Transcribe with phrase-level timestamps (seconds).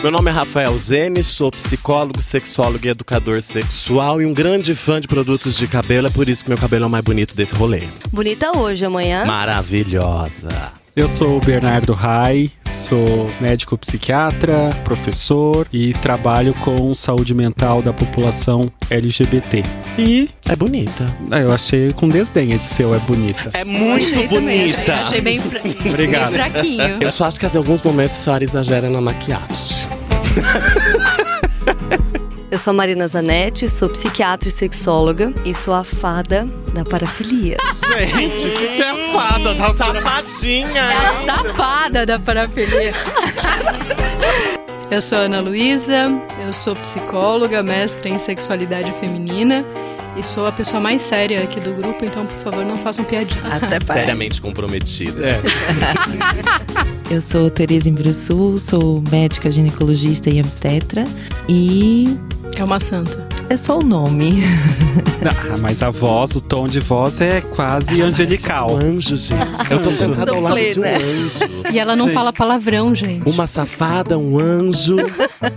[0.00, 5.00] Meu nome é Rafael Zene, sou psicólogo, sexólogo e educador sexual e um grande fã
[5.00, 6.06] de produtos de cabelo.
[6.06, 7.82] É por isso que meu cabelo é o mais bonito desse rolê.
[8.12, 9.24] Bonita hoje, amanhã.
[9.24, 10.72] Maravilhosa.
[10.98, 17.92] Eu sou o Bernardo Rai, sou médico psiquiatra, professor e trabalho com saúde mental da
[17.92, 19.62] população LGBT.
[19.96, 21.06] E É bonita.
[21.30, 23.50] ah, eu achei com desdém esse seu é bonita.
[23.54, 24.94] É muito Achei também, achei- bonita.
[24.94, 26.30] Achei, bem, fra- Obrigado.
[26.32, 26.98] bem fraquinho.
[27.00, 29.46] Eu só acho que em alguns momentos a senhora exagera na maquiagem.
[32.50, 37.58] Eu sou a Marina Zanetti, sou psiquiatra e sexóloga e sou a fada da parafilia.
[38.08, 40.84] Gente, o que, que é fada da É Safadinha!
[40.88, 42.92] a safada da parafilia.
[44.90, 46.06] Eu sou Ana Luísa,
[46.46, 49.62] eu sou psicóloga, mestra em sexualidade feminina
[50.16, 53.62] e sou a pessoa mais séria aqui do grupo, então por favor não façam piadinhas.
[53.62, 54.06] Até parece.
[54.06, 55.26] Seriamente comprometida.
[55.28, 55.40] É.
[57.14, 61.04] Eu sou Tereza Imbruçu, sou médica ginecologista e obstetra
[61.48, 62.18] e
[62.58, 63.24] É uma santa.
[63.48, 64.42] é só o nome.
[65.20, 68.72] Ah, mas a voz, o tom de voz é quase angelical.
[68.72, 69.42] Um anjo, gente.
[69.68, 71.72] Eu tô sentada ao lado de um anjo.
[71.72, 72.14] E ela não Sim.
[72.14, 73.28] fala palavrão, gente.
[73.28, 74.96] Uma safada, um anjo.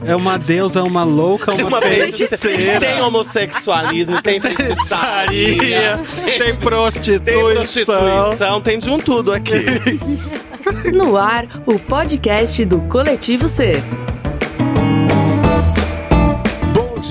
[0.03, 2.79] É uma deusa, uma louca, uma, feiticeira.
[2.79, 7.53] Tem homossexualismo, tem feitiçaria, tem tem prostituição.
[7.53, 9.63] prostituição, tem de um tudo aqui.
[10.91, 13.81] No ar, o podcast do Coletivo C.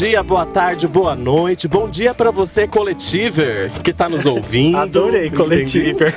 [0.01, 1.69] Bom dia, boa tarde, boa noite.
[1.69, 4.79] Bom dia pra você, coletiver, que tá nos ouvindo.
[4.79, 6.15] Adorei, coletiver.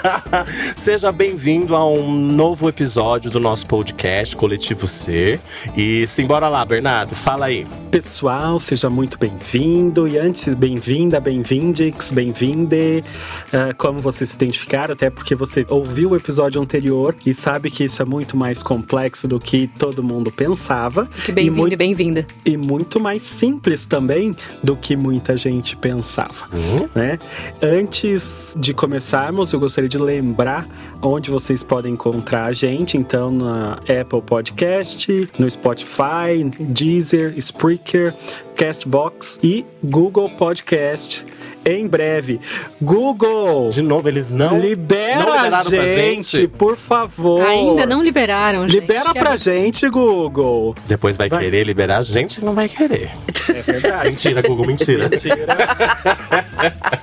[0.74, 5.38] Seja bem-vindo a um novo episódio do nosso podcast Coletivo Ser.
[5.76, 7.66] E simbora lá, Bernardo, fala aí.
[7.90, 10.08] Pessoal, seja muito bem-vindo.
[10.08, 13.04] E antes, bem-vinda, bem-vindix, bem-vinde.
[13.52, 17.84] Ah, como vocês se identificaram, até porque você ouviu o episódio anterior e sabe que
[17.84, 21.06] isso é muito mais complexo do que todo mundo pensava.
[21.22, 22.26] Que E bem-vindo muito- e bem-vinda.
[22.46, 26.48] e muito mais simples também do que muita gente pensava,
[26.94, 27.18] né?
[27.60, 30.66] Antes de começarmos, eu gostaria de lembrar
[31.02, 38.14] onde vocês podem encontrar a gente, então na Apple Podcast, no Spotify, Deezer, Spreaker,
[38.56, 41.24] Castbox e Google Podcast.
[41.64, 42.40] Em breve,
[42.80, 44.58] Google De novo, eles não.
[44.58, 46.48] libera não a liberaram pra gente, gente?
[46.48, 47.40] por favor.
[47.40, 48.80] Ainda não liberaram, gente.
[48.80, 50.74] Libera pra gente, Google.
[50.88, 51.44] Depois vai, Vai.
[51.44, 53.12] querer liberar, a gente não vai querer.
[53.48, 54.08] É verdade.
[54.10, 55.08] Mentira, Google, mentira.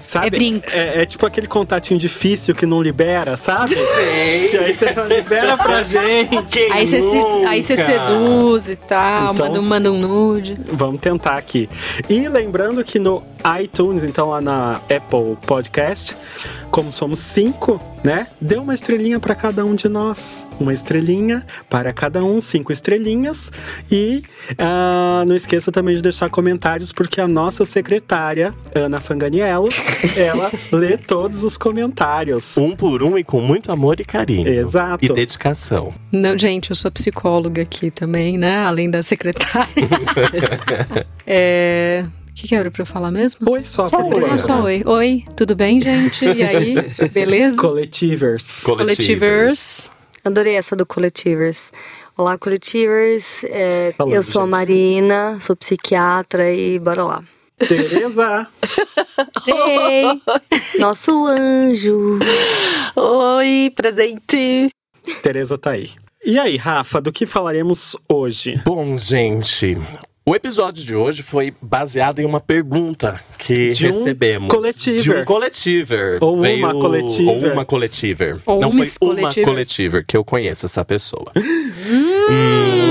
[0.01, 0.27] Sabe?
[0.27, 0.75] É Brinks.
[0.75, 3.75] É, é tipo aquele contatinho difícil que não libera, sabe?
[3.75, 4.47] Sei.
[4.49, 6.41] Que aí você não libera pra gente.
[6.51, 10.57] Quem Aí você, se- aí você seduz e tal, Então- manda, um- manda um nude.
[10.71, 11.69] Vamos tentar aqui.
[12.09, 13.23] E lembrando que no
[13.61, 16.15] iTunes, então lá na Apple Podcast,
[16.69, 18.27] como somos cinco, né?
[18.39, 20.47] Dê uma estrelinha para cada um de nós.
[20.59, 23.51] Uma estrelinha para cada um, cinco estrelinhas.
[23.91, 24.23] E
[24.57, 29.67] ah, não esqueça também de deixar comentários, porque a nossa secretária, Ana Fanganiello,
[30.15, 32.57] ela lê todos os comentários.
[32.57, 34.47] Um por um e com muito amor e carinho.
[34.47, 35.03] Exato.
[35.03, 35.93] E dedicação.
[36.11, 38.57] Não, gente, eu sou psicóloga aqui também, né?
[38.59, 39.67] Além da secretária.
[41.29, 42.05] é...
[42.29, 43.49] O que, que era pra eu falar mesmo?
[43.51, 44.21] Oi, só, Só por oi.
[44.21, 44.39] favor.
[44.39, 44.81] Só oi.
[44.85, 46.23] Oi, tudo bem, gente?
[46.23, 46.75] E aí,
[47.11, 47.57] beleza?
[47.57, 48.61] Coletivers.
[48.63, 49.89] Coletivers.
[50.23, 51.71] Adorei essa do Coletivers.
[52.17, 53.43] Olá, Coletivers.
[53.43, 54.51] É, Falando, eu sou a gente.
[54.51, 57.23] Marina, sou psiquiatra e bora lá.
[57.57, 58.47] Tereza.
[59.47, 60.21] Ei!
[60.79, 62.19] Nosso anjo.
[62.95, 64.69] Oi, presente!
[65.21, 65.91] Tereza tá aí.
[66.25, 68.61] E aí, Rafa, do que falaremos hoje?
[68.65, 69.77] Bom, gente.
[70.29, 74.47] O episódio de hoje foi baseado em uma pergunta que De um recebemos.
[74.53, 75.01] coletiver.
[75.01, 76.17] De um coletiver.
[76.21, 77.27] Ou uma Veio- coletiver.
[77.33, 78.39] Ou uma coletiver.
[78.45, 81.31] Ou Não foi uma coletiver, que eu conheço essa pessoa.
[81.35, 82.88] Hum.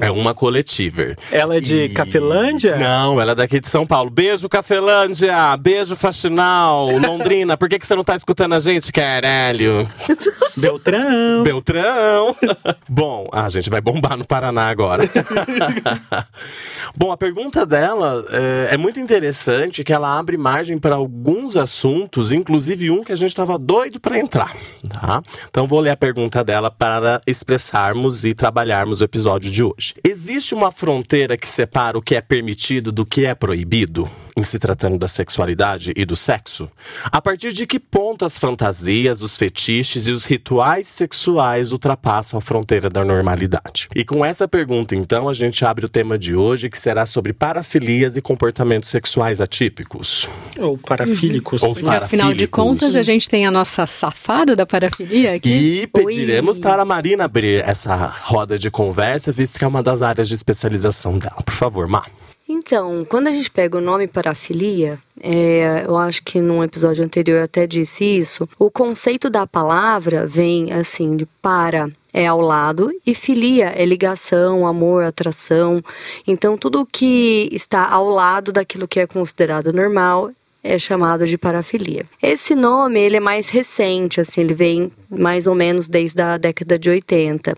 [0.00, 1.16] É uma coletiver.
[1.32, 2.76] Ela é de E- Cafelândia?
[2.76, 4.10] Não, ela é daqui de São Paulo.
[4.10, 5.56] Beijo, Cafelândia!
[5.60, 6.88] Beijo, Faxinal!
[6.98, 9.88] Londrina, por que, que você não tá escutando a gente, caralho?
[10.56, 11.42] Beltrão.
[11.42, 12.36] Beltrão!
[12.88, 15.02] Bom, a gente vai bombar no Paraná agora.
[16.96, 22.32] Bom, a pergunta dela é, é muito interessante, que ela abre margem para alguns assuntos,
[22.32, 24.54] inclusive um que a gente estava doido para entrar,
[24.88, 25.22] tá?
[25.48, 29.87] Então vou ler a pergunta dela para expressarmos e trabalharmos o episódio de hoje.
[29.88, 29.94] Hoje.
[30.04, 34.08] Existe uma fronteira que separa o que é permitido do que é proibido?
[34.36, 36.70] Em se tratando da sexualidade e do sexo?
[37.04, 42.40] A partir de que ponto as fantasias, os fetiches e os rituais sexuais ultrapassam a
[42.40, 43.88] fronteira da normalidade?
[43.96, 47.32] E com essa pergunta, então, a gente abre o tema de hoje, que será sobre
[47.32, 50.28] parafilias e comportamentos sexuais atípicos.
[50.56, 51.62] Ou parafílicos.
[51.64, 52.50] Ou Porque, afinal de parafílicos.
[52.50, 55.82] contas, a gente tem a nossa safada da parafilia aqui.
[55.82, 56.62] E pediremos Oi.
[56.62, 60.34] para a Marina abrir essa roda de conversa, visto que é uma das áreas de
[60.34, 61.42] especialização dela.
[61.44, 62.04] Por favor, Má.
[62.48, 67.38] Então, quando a gente pega o nome parafilia, é, eu acho que num episódio anterior
[67.38, 72.90] eu até disse isso, o conceito da palavra vem assim de para é ao lado
[73.06, 75.82] e filia é ligação, amor, atração.
[76.26, 80.30] Então, tudo que está ao lado daquilo que é considerado normal
[80.62, 82.04] é chamado de parafilia.
[82.22, 86.78] Esse nome ele é mais recente, assim, ele vem mais ou menos desde a década
[86.78, 87.56] de 80.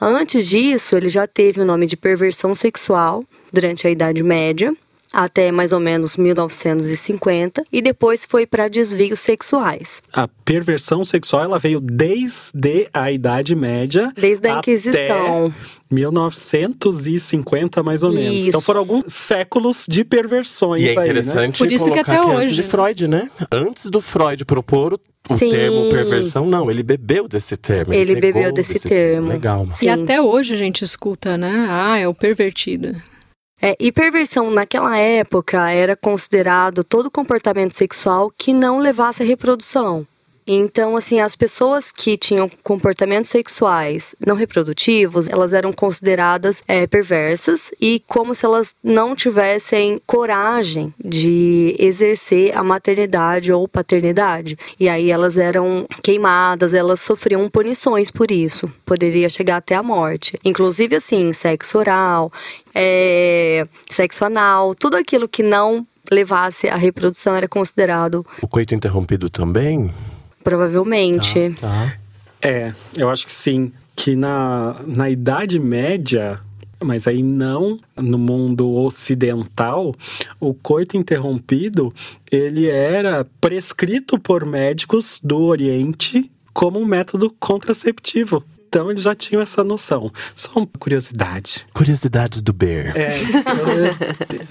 [0.00, 4.74] Antes disso, ele já teve o nome de perversão sexual durante a Idade Média,
[5.12, 10.02] até mais ou menos 1950, e depois foi para desvios sexuais.
[10.12, 14.10] A perversão sexual ela veio desde a Idade Média.
[14.16, 15.54] Desde a até Inquisição.
[15.92, 18.40] 1950, mais ou menos.
[18.40, 18.48] Isso.
[18.48, 21.04] Então foram alguns séculos de perversões E é aí, né?
[21.04, 22.68] interessante Por isso que colocar até que antes hoje, de né?
[22.68, 23.30] Freud, né?
[23.50, 25.00] Antes do Freud propor o,
[25.38, 25.50] Sim.
[25.50, 27.94] termo perversão, não, ele bebeu desse termo.
[27.94, 29.28] Ele pegou bebeu desse termo.
[29.28, 29.64] Legal.
[29.64, 29.74] Má.
[29.74, 29.86] Sim.
[29.86, 31.66] E até hoje a gente escuta, né?
[31.68, 32.96] Ah, é o pervertido.
[33.60, 40.04] É, e perversão naquela época era considerado todo comportamento sexual que não levasse à reprodução.
[40.46, 47.70] Então, assim, as pessoas que tinham comportamentos sexuais não reprodutivos, elas eram consideradas é, perversas
[47.80, 54.58] e como se elas não tivessem coragem de exercer a maternidade ou paternidade.
[54.78, 58.70] E aí elas eram queimadas, elas sofriam punições por isso.
[58.84, 60.38] Poderia chegar até a morte.
[60.44, 62.32] Inclusive, assim, sexo oral,
[62.74, 69.30] é, sexo anal, tudo aquilo que não levasse à reprodução era considerado, O coito interrompido
[69.30, 69.92] também?
[70.42, 71.54] Provavelmente.
[71.60, 71.96] Tá.
[72.40, 73.72] É, eu acho que sim.
[73.94, 76.40] Que na, na Idade Média,
[76.82, 79.94] mas aí não no mundo ocidental,
[80.40, 81.92] o coito interrompido
[82.30, 88.44] ele era prescrito por médicos do Oriente como um método contraceptivo.
[88.72, 90.10] Então eles já tinham essa noção.
[90.34, 91.66] Só uma curiosidade.
[91.74, 92.96] Curiosidades do Bear.
[92.96, 93.20] É,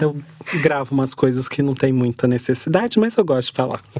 [0.00, 0.16] eu,
[0.52, 3.82] eu gravo umas coisas que não tem muita necessidade, mas eu gosto de falar.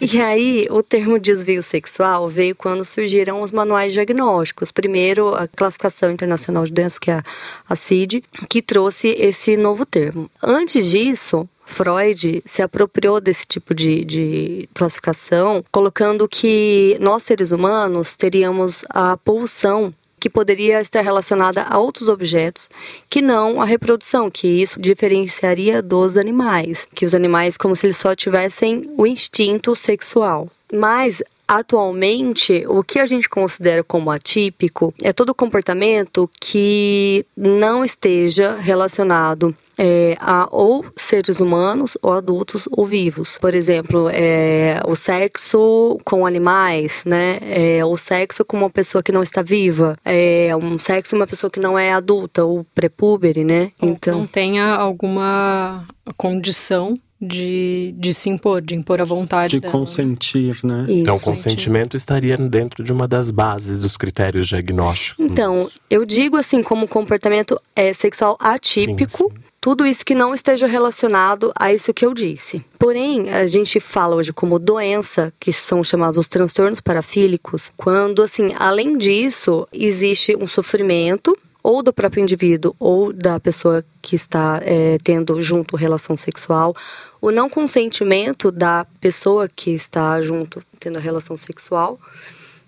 [0.00, 4.70] E aí, o termo desvio sexual veio quando surgiram os manuais diagnósticos.
[4.70, 7.22] Primeiro, a Classificação Internacional de Doenças, que é
[7.68, 10.30] a CID, que trouxe esse novo termo.
[10.42, 18.16] Antes disso, Freud se apropriou desse tipo de, de classificação, colocando que nós, seres humanos,
[18.16, 22.70] teríamos a pulsão que poderia estar relacionada a outros objetos
[23.10, 27.96] que não a reprodução, que isso diferenciaria dos animais, que os animais como se eles
[27.96, 30.48] só tivessem o instinto sexual.
[30.72, 38.56] Mas atualmente, o que a gente considera como atípico é todo comportamento que não esteja
[38.56, 43.38] relacionado é, a ou seres humanos ou adultos ou vivos.
[43.40, 47.38] Por exemplo, é, o sexo com animais, né?
[47.42, 49.96] É, o sexo com uma pessoa que não está viva.
[50.04, 53.70] É, um sexo com uma pessoa que não é adulta ou prepúbere, né?
[53.80, 55.86] Ou Então, não tenha alguma
[56.16, 59.72] condição de, de se impor, de impor a vontade De dela.
[59.72, 60.84] consentir, né?
[60.88, 60.92] isso.
[60.98, 65.24] Então, o consentimento estaria dentro de uma das bases dos critérios diagnósticos.
[65.24, 69.42] Então, eu digo assim, como comportamento é, sexual atípico, Sim, sim.
[69.62, 72.64] Tudo isso que não esteja relacionado a isso que eu disse.
[72.76, 78.50] Porém, a gente fala hoje como doença, que são chamados os transtornos parafílicos, quando, assim,
[78.58, 84.98] além disso, existe um sofrimento ou do próprio indivíduo ou da pessoa que está é,
[85.04, 86.74] tendo junto relação sexual,
[87.20, 92.00] o não consentimento da pessoa que está junto tendo a relação sexual,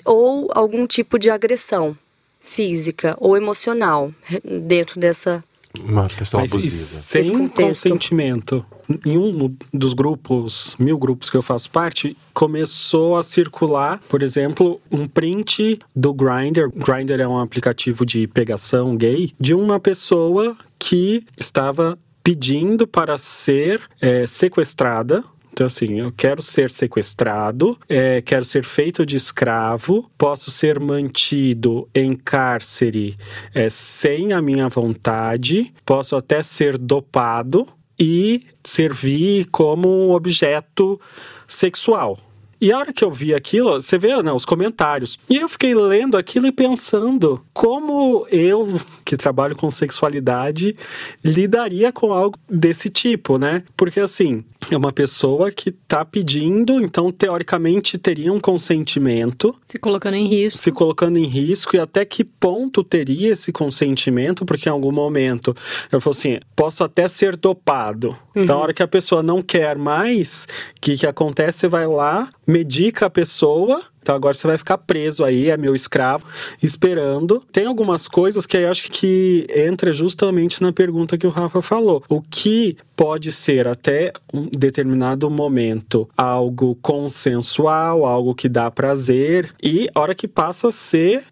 [0.05, 1.99] ou algum tipo de agressão
[2.39, 4.13] física ou emocional
[4.45, 5.43] dentro dessa.
[5.83, 6.75] Uma questão Mas abusiva.
[6.75, 8.65] sem consentimento.
[9.05, 14.81] Em um dos grupos, mil grupos que eu faço parte, começou a circular, por exemplo,
[14.91, 16.71] um print do Grindr.
[16.71, 23.81] Grindr é um aplicativo de pegação gay de uma pessoa que estava pedindo para ser
[24.01, 25.23] é, sequestrada.
[25.55, 31.89] Então, assim, eu quero ser sequestrado, é, quero ser feito de escravo, posso ser mantido
[31.95, 33.17] em cárcere
[33.55, 41.01] é, sem a minha vontade, posso até ser dopado e servir como objeto
[41.47, 42.19] sexual.
[42.65, 45.19] E a hora que eu vi aquilo, você vê né, os comentários.
[45.29, 50.75] E eu fiquei lendo aquilo e pensando como eu, que trabalho com sexualidade,
[51.23, 53.63] lidaria com algo desse tipo, né?
[53.77, 59.55] Porque assim, é uma pessoa que tá pedindo, então teoricamente teria um consentimento.
[59.61, 60.63] Se colocando em risco.
[60.63, 65.55] Se colocando em risco e até que ponto teria esse consentimento, porque em algum momento
[65.93, 68.17] eu falo assim, posso até ser dopado.
[68.35, 68.43] Uhum.
[68.43, 71.59] Então, a hora que a pessoa não quer mais, o que, que acontece?
[71.59, 75.75] Você vai lá, medica a pessoa então agora você vai ficar preso aí, é meu
[75.75, 76.27] escravo,
[76.63, 77.43] esperando.
[77.51, 82.05] Tem algumas coisas que eu acho que entra justamente na pergunta que o Rafa falou.
[82.07, 89.89] O que pode ser até um determinado momento algo consensual, algo que dá prazer e
[89.95, 91.25] a hora que passa a ser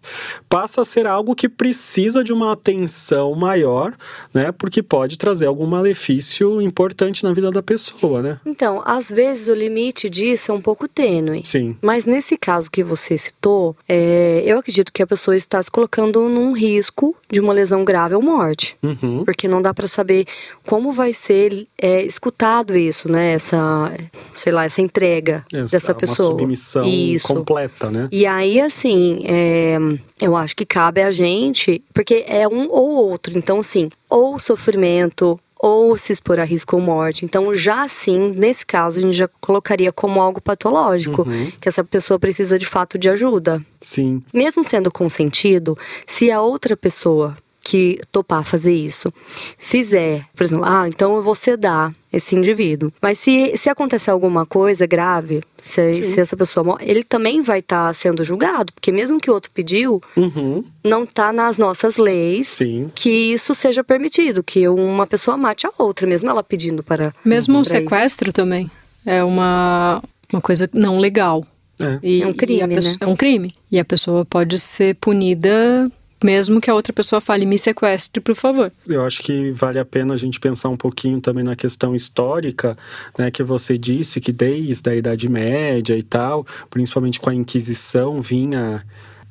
[0.49, 3.95] passa a ser algo que precisa de uma atenção maior,
[4.33, 4.51] né?
[4.51, 8.39] Porque pode trazer algum malefício importante na vida da pessoa, né?
[8.45, 11.43] Então, às vezes o limite disso é um pouco tênue.
[11.45, 11.77] Sim.
[11.81, 15.69] Mas nesse caso caso que você citou, é, eu acredito que a pessoa está se
[15.69, 18.75] colocando num risco de uma lesão grave ou morte.
[18.81, 19.23] Uhum.
[19.25, 20.25] Porque não dá para saber
[20.65, 23.33] como vai ser é, escutado isso, né?
[23.33, 23.91] Essa,
[24.35, 26.29] sei lá, essa entrega Essa, dessa pessoa.
[26.29, 27.27] Uma submissão isso.
[27.27, 28.07] completa, né?
[28.11, 29.77] E aí, assim, é,
[30.21, 33.37] eu acho que cabe a gente, porque é um ou outro.
[33.37, 37.23] Então, assim, ou sofrimento, ou se expor a risco ou morte.
[37.23, 41.49] Então, já assim, nesse caso, a gente já colocaria como algo patológico, uhum.
[41.61, 43.65] que essa pessoa precisa de fato de ajuda.
[43.79, 44.21] Sim.
[44.33, 49.13] Mesmo sendo consentido, se a outra pessoa que topar fazer isso
[49.57, 52.91] fizer, por exemplo, ah, então eu vou sedar esse indivíduo.
[53.01, 57.59] Mas se, se acontecer alguma coisa grave, se, se essa pessoa morre, ele também vai
[57.59, 60.63] estar tá sendo julgado, porque mesmo que o outro pediu, uhum.
[60.83, 62.91] não está nas nossas leis Sim.
[62.93, 67.15] que isso seja permitido, que uma pessoa mate a outra, mesmo ela pedindo para.
[67.23, 68.33] Mesmo um sequestro isso.
[68.33, 68.69] também
[69.05, 70.01] é uma,
[70.31, 71.45] uma coisa não legal.
[71.79, 71.99] É.
[72.03, 72.97] E, É um crime, pessoa, né?
[73.01, 73.51] É um crime.
[73.71, 75.91] E a pessoa pode ser punida
[76.23, 78.71] mesmo que a outra pessoa fale me sequestre, por favor.
[78.87, 82.77] Eu acho que vale a pena a gente pensar um pouquinho também na questão histórica,
[83.17, 88.21] né, que você disse que desde a Idade Média e tal, principalmente com a Inquisição,
[88.21, 88.83] vinha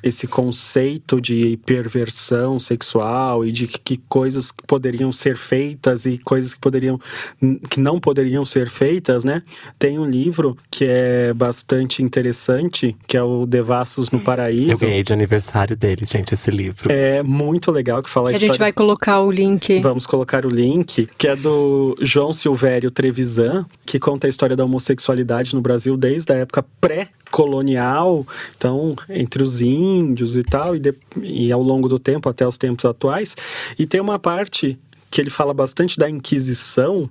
[0.03, 6.55] esse conceito de perversão sexual e de que, que coisas poderiam ser feitas e coisas
[6.55, 6.99] que poderiam
[7.71, 9.43] que não poderiam ser feitas, né?
[9.79, 14.73] Tem um livro que é bastante interessante, que é o Devassos no Paraíso.
[14.73, 16.91] Eu ganhei de aniversário dele, gente, esse livro.
[16.91, 18.53] É muito legal que fala Que a história...
[18.53, 19.81] gente vai colocar o link.
[19.81, 24.65] Vamos colocar o link, que é do João Silvério Trevisan, que conta a história da
[24.65, 29.92] homossexualidade no Brasil desde a época pré-colonial, então, entre os índios
[30.37, 33.37] e tal, e, de, e ao longo do tempo, até os tempos atuais.
[33.79, 34.79] E tem uma parte
[35.13, 37.09] que ele fala bastante da Inquisição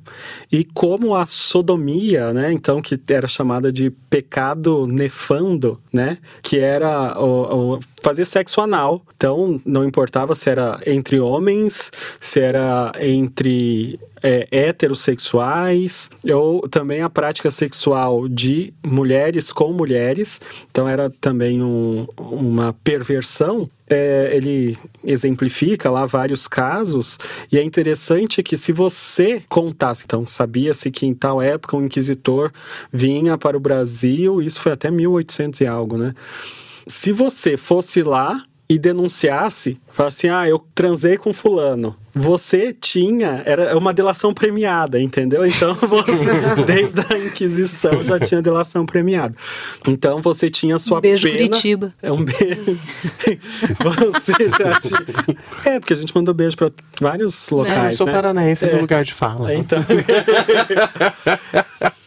[0.51, 7.15] e como a sodomia, né, então que era chamada de pecado nefando, né, que era
[7.19, 9.03] o, o fazer sexo anal.
[9.15, 17.09] Então não importava se era entre homens, se era entre é, heterossexuais, ou também a
[17.09, 20.41] prática sexual de mulheres com mulheres.
[20.69, 23.69] Então era também um, uma perversão.
[23.89, 27.19] É, ele exemplifica lá vários casos,
[27.51, 32.53] e é interessante que se você contasse, então sabia-se que em tal época um inquisitor
[32.89, 36.13] vinha para o Brasil, isso foi até 1800 e algo, né?
[36.87, 41.93] Se você fosse lá e denunciasse, falasse assim, ah, eu transei com fulano.
[42.15, 45.45] Você tinha, era uma delação premiada, entendeu?
[45.45, 49.35] Então, você, desde a Inquisição, já tinha delação premiada.
[49.85, 51.37] Então, você tinha sua um beijo pena...
[51.37, 51.93] Curitiba.
[52.01, 52.77] É um beijo.
[54.13, 55.05] você já tinha...
[55.65, 58.13] É, porque a gente mandou beijo para vários locais, É, eu sou né?
[58.13, 58.71] paranaense, é É.
[58.71, 59.51] meu lugar de fala.
[59.51, 59.83] É, Então...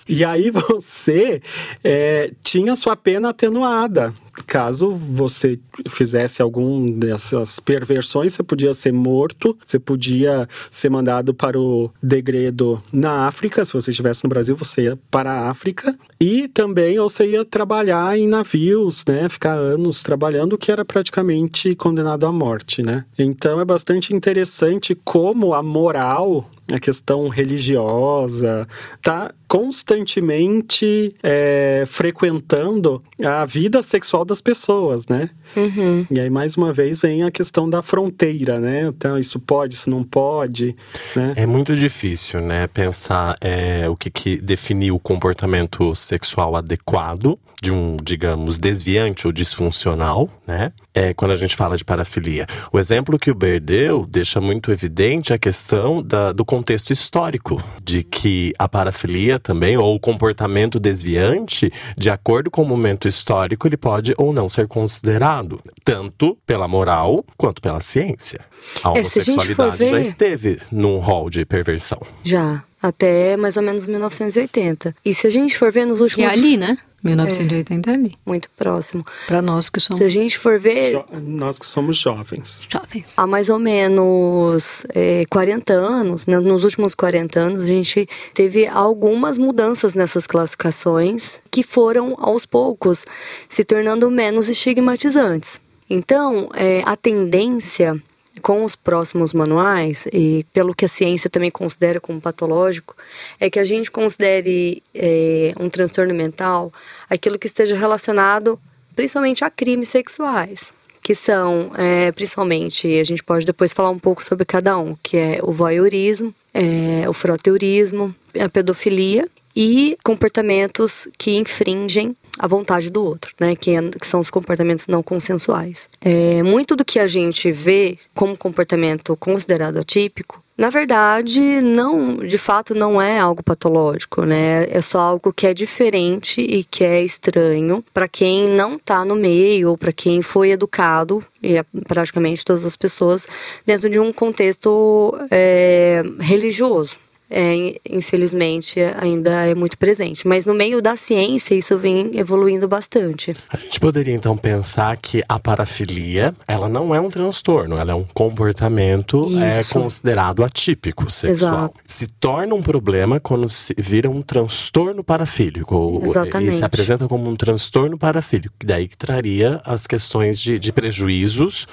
[0.08, 1.40] e aí você
[1.82, 4.14] é, tinha sua pena atenuada.
[4.46, 11.58] Caso você fizesse algum dessas perversões, você podia ser morto, você podia ser mandado para
[11.58, 13.64] o degredo na África.
[13.64, 15.96] Se você estivesse no Brasil, você ia para a África.
[16.20, 19.28] E também você ia trabalhar em navios, né?
[19.28, 23.04] Ficar anos trabalhando, que era praticamente condenado à morte, né?
[23.16, 28.66] Então é bastante interessante como a moral a questão religiosa,
[29.02, 35.30] tá constantemente é, frequentando a vida sexual das pessoas, né?
[35.56, 36.06] Uhum.
[36.10, 38.86] E aí, mais uma vez, vem a questão da fronteira, né?
[38.86, 40.74] Então, isso pode, isso não pode,
[41.14, 41.34] né?
[41.36, 47.72] É muito difícil, né, pensar é, o que, que definir o comportamento sexual adequado de
[47.72, 50.70] um, digamos, desviante ou disfuncional, né?
[50.92, 52.46] É quando a gente fala de parafilia.
[52.72, 57.60] O exemplo que o Ber deu deixa muito evidente a questão da, do contexto histórico,
[57.82, 63.66] de que a parafilia também, ou o comportamento desviante, de acordo com o momento histórico,
[63.66, 68.40] ele pode ou não ser considerado, tanto pela moral quanto pela ciência.
[68.82, 72.00] A É, homossexualidade já ver- esteve num rol de perversão.
[72.22, 74.94] Já, até mais ou menos 1980.
[75.04, 76.30] E se a gente for ver nos Que últimos...
[76.30, 76.76] é ali, né?
[77.02, 78.14] 1980 é ali.
[78.24, 79.04] Muito próximo.
[79.26, 82.66] Pra nós que Se somos a gente for ver, Jo- Nós que somos jovens.
[82.72, 83.18] jovens.
[83.18, 88.66] há mais ou menos é, 40 anos, né, nos últimos 40 anos, a gente teve
[88.66, 93.04] algumas mudanças nessas classificações que foram, aos poucos,
[93.50, 95.60] se tornando menos estigmatizantes.
[95.90, 98.02] Então, é, a tendência
[98.42, 102.96] com os próximos manuais, e pelo que a ciência também considera como patológico,
[103.38, 106.72] é que a gente considere é, um transtorno mental
[107.08, 108.58] aquilo que esteja relacionado
[108.94, 110.72] principalmente a crimes sexuais
[111.04, 115.18] que são, é, principalmente, a gente pode depois falar um pouco sobre cada um, que
[115.18, 123.04] é o voyeurismo, é, o froteurismo, a pedofilia e comportamentos que infringem a vontade do
[123.04, 123.54] outro, né?
[123.54, 125.88] Que, é- que são os comportamentos não consensuais.
[126.00, 132.38] É, muito do que a gente vê como comportamento considerado atípico na verdade, não, de
[132.38, 134.66] fato, não é algo patológico, né?
[134.70, 139.16] É só algo que é diferente e que é estranho para quem não tá no
[139.16, 143.26] meio ou para quem foi educado e é praticamente todas as pessoas
[143.66, 146.96] dentro de um contexto é, religioso.
[147.30, 153.34] É, infelizmente ainda é muito presente, mas no meio da ciência isso vem evoluindo bastante.
[153.50, 157.94] A gente poderia então pensar que a parafilia, ela não é um transtorno, ela é
[157.94, 161.54] um comportamento é, considerado atípico sexual.
[161.54, 161.74] Exato.
[161.84, 166.02] Se torna um problema quando se vira um transtorno parafílico.
[166.04, 166.50] Exatamente.
[166.50, 171.66] E se apresenta como um transtorno parafílico, daí que traria as questões de, de prejuízos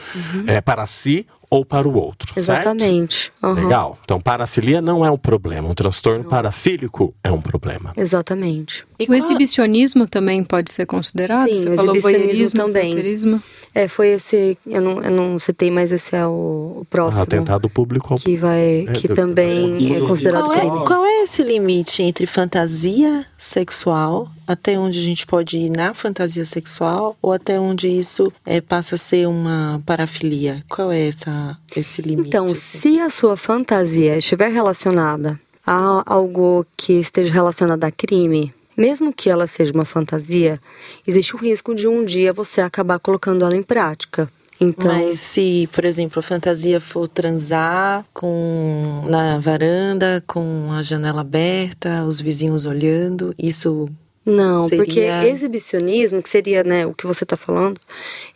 [0.48, 2.68] é, para si ou para o outro, certo?
[2.68, 2.72] Uhum.
[2.72, 3.34] Exatamente.
[3.44, 3.54] Aham.
[3.62, 3.98] Legal.
[4.06, 5.68] Então, parafilia não é um problema.
[5.68, 7.92] Um transtorno parafílico é um problema.
[7.98, 8.86] Exatamente.
[9.02, 11.48] E O qual- exibicionismo também pode ser considerado?
[11.50, 13.42] Sim, Você o falou exibicionismo voyeurismo, também.
[13.74, 14.58] É, foi esse.
[14.68, 17.22] Eu não, eu não citei, mas esse é o, o próximo.
[17.24, 18.86] Atentado público ao Que vai.
[18.88, 24.30] É, Que também é do- considerado Qual é, qual é esse limite entre fantasia sexual,
[24.46, 28.96] até onde a gente pode ir na fantasia sexual, ou até onde isso é, passa
[28.96, 30.64] a ser uma parafilia?
[30.68, 32.28] Qual é essa, esse limite?
[32.28, 32.56] Então, assim?
[32.56, 39.30] se a sua fantasia estiver relacionada a algo que esteja relacionado a crime, mesmo que
[39.30, 40.60] ela seja uma fantasia,
[41.08, 44.30] existe o risco de um dia você acabar colocando ela em prática.
[44.60, 51.22] Então, Mas se, por exemplo, a fantasia for transar com na varanda, com a janela
[51.22, 53.88] aberta, os vizinhos olhando, isso
[54.24, 57.82] Não, Seria- porque exibicionismo, que seria né, o que você está falando,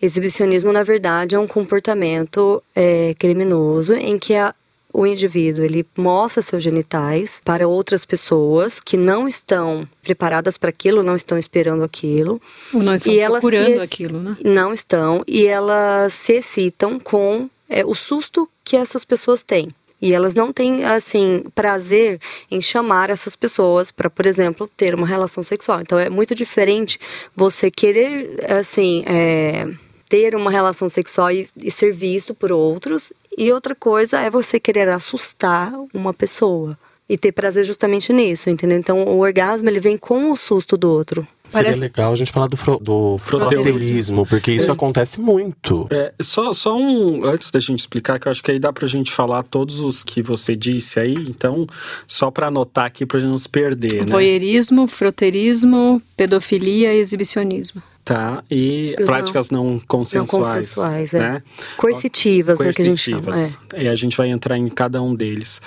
[0.01, 4.53] exibicionismo, na verdade, é um comportamento é, criminoso em que a-
[4.97, 11.03] o indivíduo ele mostra seus genitais para outras pessoas que não estão preparadas para aquilo,
[11.03, 12.41] não estão esperando aquilo.
[12.73, 14.37] Ou não estão E elas procurando se- aquilo, né?
[14.43, 19.67] Não estão, e elas se excitam com é, o susto que essas pessoas têm.
[20.01, 22.19] E elas não têm, assim, prazer
[22.51, 25.81] em chamar essas pessoas para, por exemplo, ter uma relação sexual.
[25.81, 26.99] Então é muito diferente
[27.35, 29.67] você querer, assim, é,
[30.07, 33.11] ter uma relação sexual e, e ser visto por outros.
[33.37, 36.77] E outra coisa é você querer assustar uma pessoa.
[37.07, 38.79] E ter prazer justamente nisso, entendeu?
[38.79, 41.27] Então o orgasmo ele vem com o susto do outro.
[41.47, 45.87] Seria Parece- legal a gente falar do, fro, do froteurismo, porque isso acontece muito.
[45.91, 47.23] É, só, só um.
[47.23, 50.03] Antes da gente explicar, que eu acho que aí dá pra gente falar todos os
[50.03, 51.13] que você disse aí.
[51.13, 51.67] Então,
[52.07, 54.11] só pra anotar aqui pra gente não se perder, né?
[54.11, 57.83] Voyeurismo, froteirismo, pedofilia e exibicionismo.
[58.05, 58.43] Tá.
[58.51, 60.31] E Os práticas não consensuais.
[60.31, 61.19] Não consensuais, é.
[61.19, 61.43] né?
[61.75, 63.31] Coercitivas, né, que a gente chama.
[63.73, 63.83] É.
[63.83, 65.59] E a gente vai entrar em cada um deles.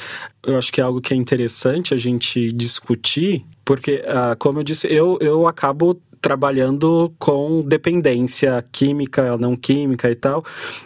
[0.47, 4.63] Eu acho que é algo que é interessante a gente discutir, porque, ah, como eu
[4.63, 10.45] disse, eu, eu acabo trabalhando com dependência química, não química e tal.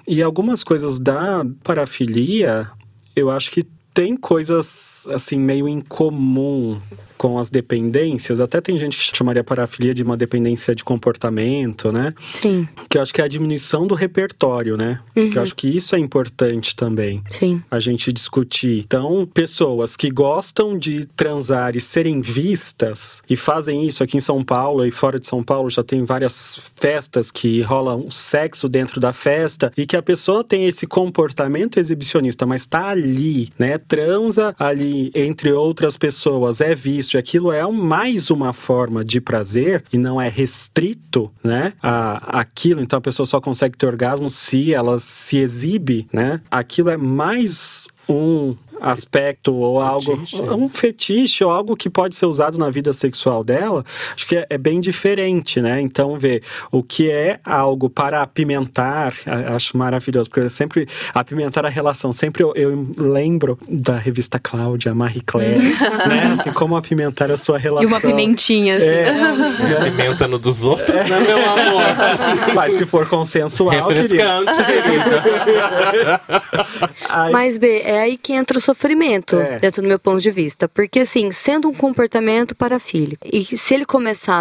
[0.08, 2.70] E algumas coisas da parafilia,
[3.14, 6.80] eu acho que tem coisas assim meio em comum
[7.22, 8.40] com as dependências.
[8.40, 12.12] Até tem gente que chamaria parafilia de uma dependência de comportamento, né?
[12.34, 14.98] Sim, que eu acho que é a diminuição do repertório, né?
[15.14, 17.22] Que eu acho que isso é importante também.
[17.30, 17.62] sim.
[17.70, 18.80] A gente discutir.
[18.80, 24.42] Então, pessoas que gostam de transar e serem vistas e fazem isso aqui em São
[24.42, 28.98] Paulo e fora de São Paulo já tem várias festas que rola um sexo dentro
[28.98, 33.78] da festa e que a pessoa tem esse comportamento exibicionista, mas tá ali, né?
[33.78, 39.20] Transa ali entre outras pessoas, é visto isso e aquilo é mais uma forma de
[39.20, 42.80] prazer e não é restrito, né, a aquilo.
[42.80, 46.40] Então a pessoa só consegue ter orgasmo se ela se exibe, né?
[46.50, 50.36] Aquilo é mais um aspecto ou Fetiche.
[50.40, 54.36] algo um fetiche ou algo que pode ser usado na vida sexual dela, acho que
[54.36, 55.80] é, é bem diferente, né?
[55.80, 61.64] Então ver o que é algo para apimentar, a- acho maravilhoso, porque eu sempre apimentar
[61.64, 66.34] a relação, sempre eu, eu lembro da revista Cláudia, Marie Claire, né?
[66.38, 67.84] Assim como apimentar a sua relação.
[67.84, 68.84] E uma pimentinha, assim.
[68.86, 71.82] É, Pimenta no dos outros, né, meu amor?
[72.54, 73.92] mas se for consensual, querida.
[74.02, 76.20] Refrescante, querida.
[77.08, 79.58] Aí- Mas, B, é aí que entra o sofrimento, É.
[79.58, 80.68] dentro do meu ponto de vista.
[80.68, 83.84] Porque, assim, sendo um comportamento parafílico, e se ele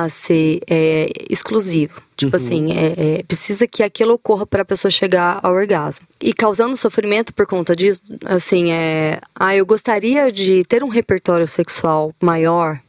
[0.10, 5.40] ser é, exclusivo, tipo assim, é, é, precisa que aquilo ocorra para a pessoa chegar
[5.44, 6.06] ao orgasmo.
[6.22, 9.20] E causando sofrimento por conta disso, assim, é.
[9.36, 12.80] Ah, eu gostaria de ter um repertório sexual maior,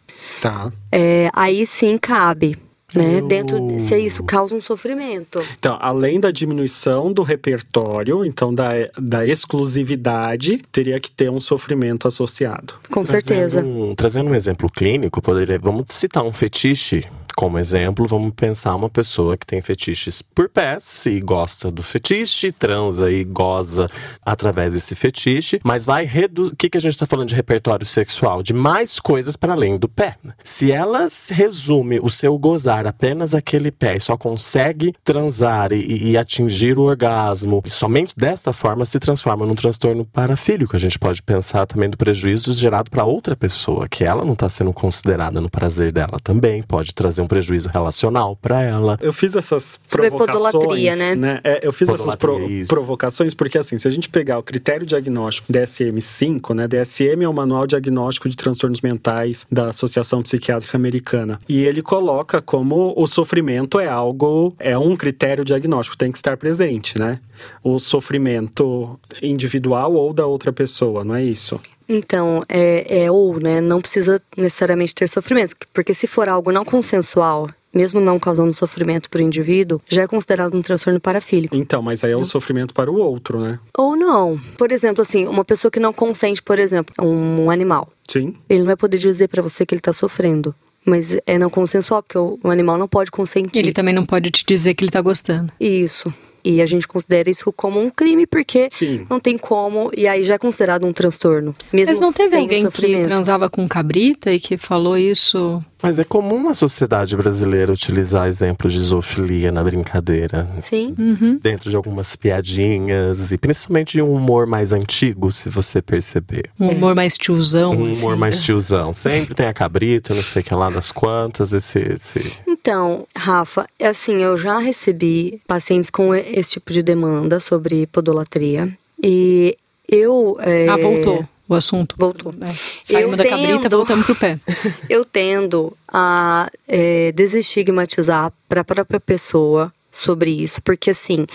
[0.41, 0.73] Tá.
[0.91, 2.57] é, aí sim cabe.
[2.95, 3.21] Né?
[3.21, 5.41] Eu- Dentro, se isso causa um sofrimento.
[5.59, 12.07] Então, além da diminuição do repertório, então da, da exclusividade, teria que ter um sofrimento
[12.07, 12.75] associado.
[12.91, 13.61] Com certeza.
[13.63, 17.05] Trazendo um, trazendo um exemplo clínico, poderia, vamos citar um fetiche
[17.43, 18.07] como exemplo.
[18.07, 23.25] Vamos pensar uma pessoa que tem fetiches por pés e gosta do fetiche, transa e
[23.25, 23.91] goza
[24.25, 26.53] através desse fetiche, mas vai reduzir.
[26.53, 28.45] O que, que a gente está falando de repertório sexual?
[28.45, 30.15] De mais coisas para além do pé.
[30.45, 36.17] Se ela resume o seu gozar apenas aquele pé e só consegue transar e, e
[36.17, 40.77] atingir o orgasmo, somente desta forma se transforma num transtorno parafílico.
[40.77, 44.49] A gente pode pensar também do prejuízo gerado para outra pessoa, que ela não está
[44.49, 48.99] sendo considerada no prazer dela também, pode trazer um prejuízo relacional para ela.
[49.01, 51.41] Eu fiz essas Sobre provocações, podolatria, né?
[51.43, 55.51] É, eu fiz essas pro- provocações porque, assim, se a gente pegar o critério diagnóstico
[55.51, 56.69] DSM-5, né?
[56.69, 61.41] DSM é o Manual Diagnóstico de Transtornos Mentais da Associação Psiquiátrica Americana.
[61.49, 66.37] E ele coloca como o sofrimento é algo, é um critério diagnóstico, tem que estar
[66.37, 67.19] presente, né?
[67.65, 71.59] O sofrimento individual ou da outra pessoa, não é isso?
[71.89, 73.61] Então, é, é ou, né?
[73.61, 75.55] Não precisa necessariamente ter sofrimento.
[75.73, 80.07] Porque se for algo não consensual, mesmo não causando sofrimento para o indivíduo, já é
[80.07, 81.57] considerado um transtorno parafílico.
[81.57, 83.59] Então, mas aí é o sofrimento para o outro, né?
[83.77, 84.41] Ou não.
[84.59, 87.91] Por exemplo, assim, uma pessoa que não consente, por exemplo, um animal.
[88.09, 88.35] Sim.
[88.49, 90.55] Ele não vai poder dizer para você que ele tá sofrendo.
[90.85, 93.61] Mas é não consensual, porque o, o animal não pode consentir.
[93.61, 95.53] Ele também não pode te dizer que ele tá gostando.
[95.61, 96.13] Isso.
[96.45, 99.07] E a gente considera isso como um crime, porque Sim.
[99.09, 101.55] não tem como, e aí já é considerado um transtorno.
[101.73, 105.63] Mesmo Mas não teve alguém que transava com cabrita e que falou isso?
[105.83, 110.49] Mas é comum na sociedade brasileira utilizar exemplos de zoofilia na brincadeira.
[110.61, 110.95] Sim.
[111.43, 116.51] Dentro de algumas piadinhas e principalmente de um humor mais antigo, se você perceber.
[116.59, 117.73] Um humor mais tiozão.
[117.73, 118.01] Um assim.
[118.01, 118.93] humor mais tiozão.
[118.93, 121.81] Sempre tem a cabrita, não sei o que lá das quantas, esse.
[121.81, 122.33] esse...
[122.47, 128.69] Então, Rafa, é assim, eu já recebi pacientes com esse tipo de demanda sobre podolatria.
[129.03, 129.57] E
[129.89, 130.37] eu.
[130.41, 131.95] é, Ah, voltou o assunto.
[131.99, 132.33] Voltou.
[132.41, 132.55] É.
[132.85, 134.39] Saímos Eu da cabrita, tendo- voltamos pro pé.
[134.89, 141.27] Eu tendo a é, desestigmatizar para a própria pessoa sobre isso, porque assim,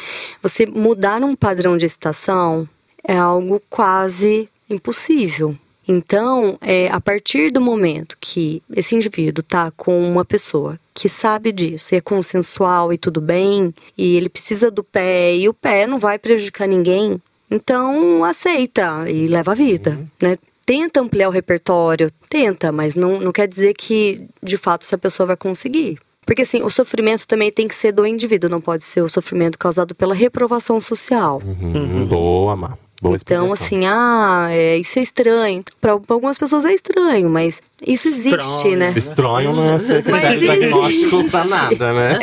[0.41, 2.67] você mudar um padrão de excitação
[3.07, 5.55] é algo quase impossível.
[5.87, 11.51] Então, é, a partir do momento que esse indivíduo tá com uma pessoa que sabe
[11.51, 15.87] disso e é consensual e tudo bem, e ele precisa do pé e o pé
[15.87, 20.37] não vai prejudicar ninguém, então aceita e leva a vida, né?
[20.65, 25.27] Tenta ampliar o repertório, tenta, mas não, não quer dizer que de fato essa pessoa
[25.27, 25.97] vai conseguir.
[26.25, 29.57] Porque assim, o sofrimento também tem que ser do indivíduo, não pode ser o sofrimento
[29.57, 31.41] causado pela reprovação social.
[31.41, 32.77] Uhum, Boa, Má.
[33.01, 35.63] Boa Então, assim, ah, é, isso é estranho.
[35.79, 38.77] Para algumas pessoas é estranho, mas isso existe, Estranho.
[38.77, 38.93] né?
[38.95, 40.59] Estranho não é ser Mas critério existe.
[40.59, 42.19] diagnóstico pra nada, né?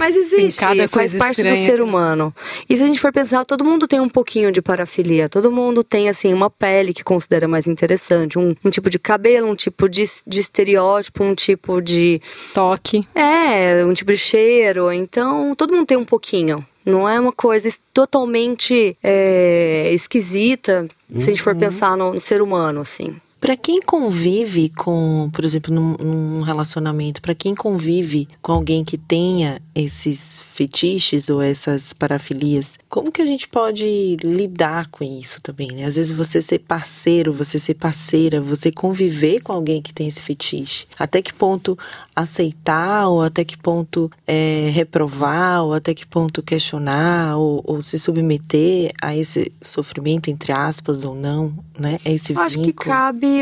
[0.00, 1.70] Mas existe, cada faz parte do estranha.
[1.70, 2.34] ser humano.
[2.68, 5.28] E se a gente for pensar, todo mundo tem um pouquinho de parafilia.
[5.28, 8.38] Todo mundo tem, assim, uma pele que considera mais interessante.
[8.40, 12.20] Um, um tipo de cabelo, um tipo de, de estereótipo, um tipo de...
[12.52, 13.06] Toque.
[13.14, 14.90] É, um tipo de cheiro.
[14.90, 16.66] Então, todo mundo tem um pouquinho.
[16.84, 22.42] Não é uma coisa totalmente é, esquisita, se a gente for pensar no, no ser
[22.42, 23.16] humano, assim.
[23.42, 28.96] Para quem convive com, por exemplo, num, num relacionamento, para quem convive com alguém que
[28.96, 35.68] tenha esses fetiches ou essas parafilias, como que a gente pode lidar com isso também,
[35.72, 35.86] né?
[35.86, 40.22] Às vezes você ser parceiro, você ser parceira, você conviver com alguém que tem esse
[40.22, 40.86] fetiche.
[40.96, 41.76] Até que ponto
[42.14, 47.98] aceitar, ou até que ponto é, reprovar, ou até que ponto questionar, ou, ou se
[47.98, 51.98] submeter a esse sofrimento, entre aspas, ou não, né?
[52.04, 52.88] A esse Eu acho que vínculo.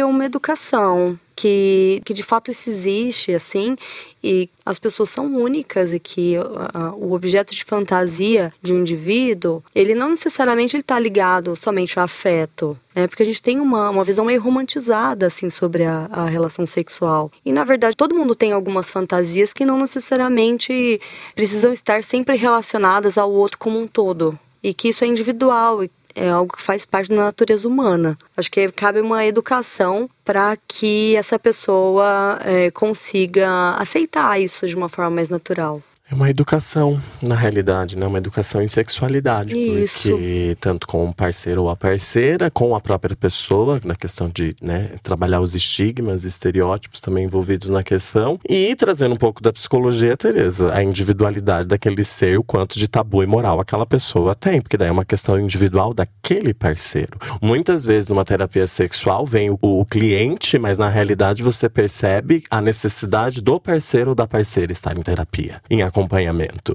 [0.03, 3.75] Uma educação que, que de fato isso existe, assim,
[4.23, 9.63] e as pessoas são únicas e que uh, o objeto de fantasia de um indivíduo,
[9.75, 13.07] ele não necessariamente está ligado somente a afeto, né?
[13.07, 17.33] Porque a gente tem uma, uma visão meio romantizada, assim, sobre a, a relação sexual.
[17.43, 21.01] E, na verdade, todo mundo tem algumas fantasias que não necessariamente
[21.35, 24.39] precisam estar sempre relacionadas ao outro como um todo.
[24.63, 28.19] E que isso é individual e é algo que faz parte da natureza humana.
[28.37, 34.89] Acho que cabe uma educação para que essa pessoa é, consiga aceitar isso de uma
[34.89, 35.83] forma mais natural.
[36.11, 38.05] É uma educação, na realidade, né?
[38.05, 39.57] Uma educação em sexualidade.
[39.57, 40.11] Isso.
[40.11, 44.57] Porque tanto com o parceiro ou a parceira, com a própria pessoa, na questão de
[44.61, 48.41] né, trabalhar os estigmas, estereótipos também envolvidos na questão.
[48.49, 53.23] E trazendo um pouco da psicologia, Tereza, a individualidade daquele ser, o quanto de tabu
[53.23, 54.61] e moral aquela pessoa tem.
[54.61, 57.19] Porque daí é uma questão individual daquele parceiro.
[57.41, 62.61] Muitas vezes numa terapia sexual vem o, o cliente, mas na realidade você percebe a
[62.61, 65.63] necessidade do parceiro ou da parceira estar em terapia.
[65.71, 66.00] Em acompanhamento.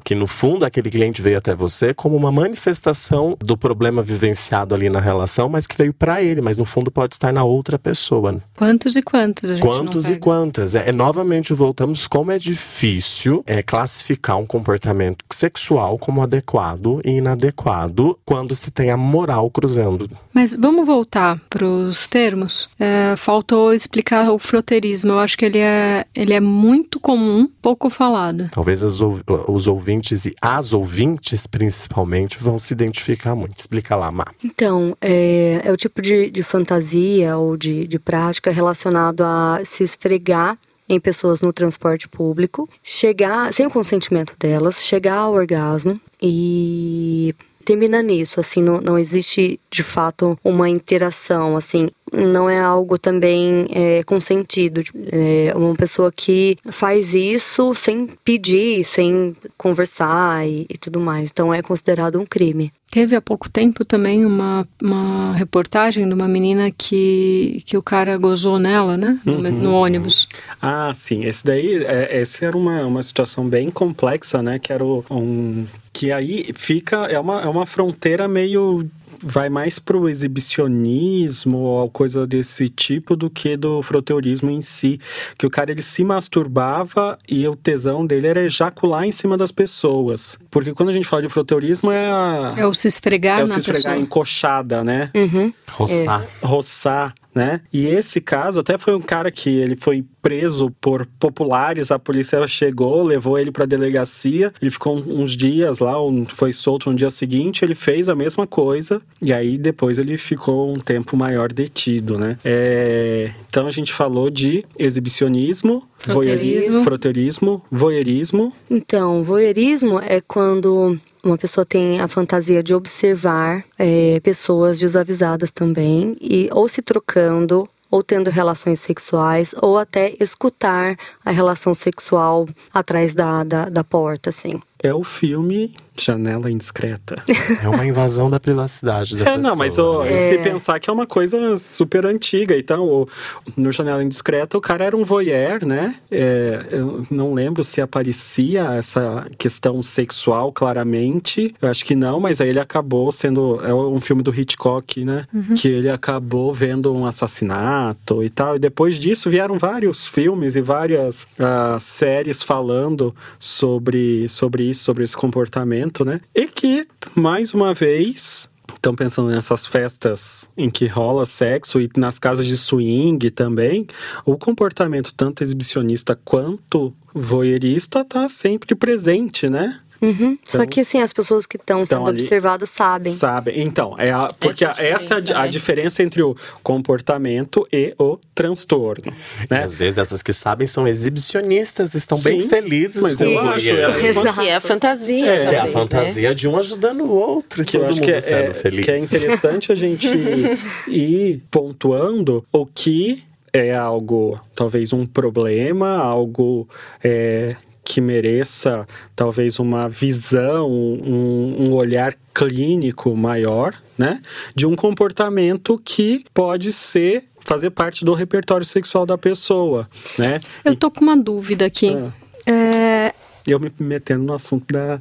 [0.04, 4.90] Que no fundo aquele cliente veio até você como uma manifestação do problema vivenciado ali
[4.90, 8.42] na relação, mas que veio para ele, mas no fundo pode estar na outra pessoa.
[8.56, 10.76] Quantos e quantos a gente Quantos e quantas?
[10.76, 17.18] É, é, novamente voltamos como é difícil é, classificar um comportamento sexual como adequado e
[17.18, 20.10] inadequado quando se tem a moral cruzando.
[20.34, 22.68] Mas vamos voltar para os termos.
[22.80, 25.14] É, faltou explicar o froterismo.
[25.14, 28.50] Eu acho que ele é, ele é muito comum, pouco falado.
[28.52, 29.02] Talvez as
[29.48, 33.58] os ouvintes e as ouvintes, principalmente, vão se identificar muito.
[33.58, 34.26] Explica lá, Má.
[34.44, 39.84] Então, é, é o tipo de, de fantasia ou de, de prática relacionado a se
[39.84, 47.34] esfregar em pessoas no transporte público, chegar, sem o consentimento delas, chegar ao orgasmo e
[47.66, 53.68] termina nisso, assim, não, não existe de fato uma interação, assim, não é algo também
[53.72, 54.82] é, consentido.
[55.12, 61.30] É uma pessoa que faz isso sem pedir, sem conversar e, e, tudo mais.
[61.32, 62.72] Então é considerado um crime.
[62.92, 68.18] Teve há pouco tempo também uma, uma reportagem de uma menina que, que o cara
[68.18, 69.20] gozou nela, né?
[69.26, 69.52] No, uhum.
[69.52, 70.30] no ônibus.
[70.62, 71.26] Ah, sim.
[71.26, 74.60] Esse daí, é, esse era uma, uma situação bem complexa, né?
[74.60, 78.86] Que era um que aí fica é uma, é uma fronteira meio
[79.18, 85.00] vai mais pro exibicionismo ou coisa desse tipo do que do froteurismo em si.
[85.38, 89.54] Que o cara ele se masturbava e o tesão dele era ejacular em cima das
[89.54, 90.38] pessoas.
[90.52, 93.48] Porque quando a gente fala de froteurismo é a, É o se esfregar é o
[93.48, 93.98] se esfregar pessoa.
[93.98, 95.12] encoxada, né?
[95.16, 95.54] Uhum.
[95.72, 96.24] Roçar.
[96.24, 96.46] É.
[96.46, 97.60] Roçar né?
[97.72, 102.48] E esse caso até foi um cara que ele foi preso por populares, a polícia
[102.48, 105.94] chegou, levou ele para delegacia, ele ficou uns dias lá,
[106.30, 110.72] foi solto no dia seguinte, ele fez a mesma coisa e aí depois ele ficou
[110.72, 112.38] um tempo maior detido, né?
[112.44, 113.32] É...
[113.48, 118.54] Então a gente falou de exibicionismo, froteurismo, froteurismo voyeurismo.
[118.70, 126.16] Então, voyeurismo é quando uma pessoa tem a fantasia de observar é, pessoas desavisadas também,
[126.22, 133.14] e ou se trocando, ou tendo relações sexuais, ou até escutar a relação sexual atrás
[133.14, 134.60] da, da, da porta, assim.
[134.86, 137.24] É o filme Janela Indiscreta.
[137.64, 139.38] É uma invasão da privacidade da é, pessoa.
[139.38, 140.30] Não, mas oh, é...
[140.32, 142.58] se pensar que é uma coisa super antiga.
[142.58, 143.08] Então, o,
[143.56, 145.96] no Janela Indiscreta, o cara era um voyeur, né?
[146.12, 151.56] É, eu não lembro se aparecia essa questão sexual claramente.
[151.62, 153.60] Eu acho que não, mas aí ele acabou sendo...
[153.64, 155.26] É um filme do Hitchcock, né?
[155.34, 155.56] Uhum.
[155.56, 158.58] Que ele acabou vendo um assassinato e tal.
[158.58, 165.04] E depois disso vieram vários filmes e várias uh, séries falando sobre, sobre isso, sobre
[165.04, 166.22] esse comportamento né?
[166.34, 172.20] E que, mais uma vez, estão pensando nessas festas em que rola sexo e nas
[172.20, 173.88] casas de swing também,
[174.26, 179.80] o comportamento tanto exibicionista quanto voyeurista está sempre presente, né?
[180.02, 180.38] Uhum.
[180.42, 183.14] Então, Só que assim, as pessoas que estão sendo ali, observadas sabem.
[183.14, 183.62] Sabem.
[183.62, 185.48] Então, é a, porque essa, é a, essa é a, né?
[185.48, 189.14] diferença entre o comportamento e o transtorno.
[189.50, 189.64] Né?
[189.64, 194.34] às vezes essas que sabem são exibicionistas, estão Sim, bem felizes mas eu acho, é,
[194.34, 195.26] que é a fantasia.
[195.26, 196.36] É, é a fantasia né?
[196.36, 197.64] de um ajudando o outro.
[197.64, 200.08] Que eu acho que é, é, que é interessante a gente
[200.88, 206.68] ir pontuando o que é algo, talvez um problema, algo
[207.02, 207.56] é,
[207.86, 214.20] que mereça talvez uma visão, um, um olhar clínico maior, né?
[214.54, 220.42] De um comportamento que pode ser fazer parte do repertório sexual da pessoa, né?
[220.66, 221.96] Eu tô com uma dúvida aqui.
[221.96, 222.52] Ah.
[222.52, 223.14] É...
[223.46, 225.00] Eu me metendo no assunto da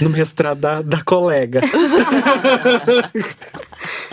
[0.00, 1.60] no mestrado da, da colega.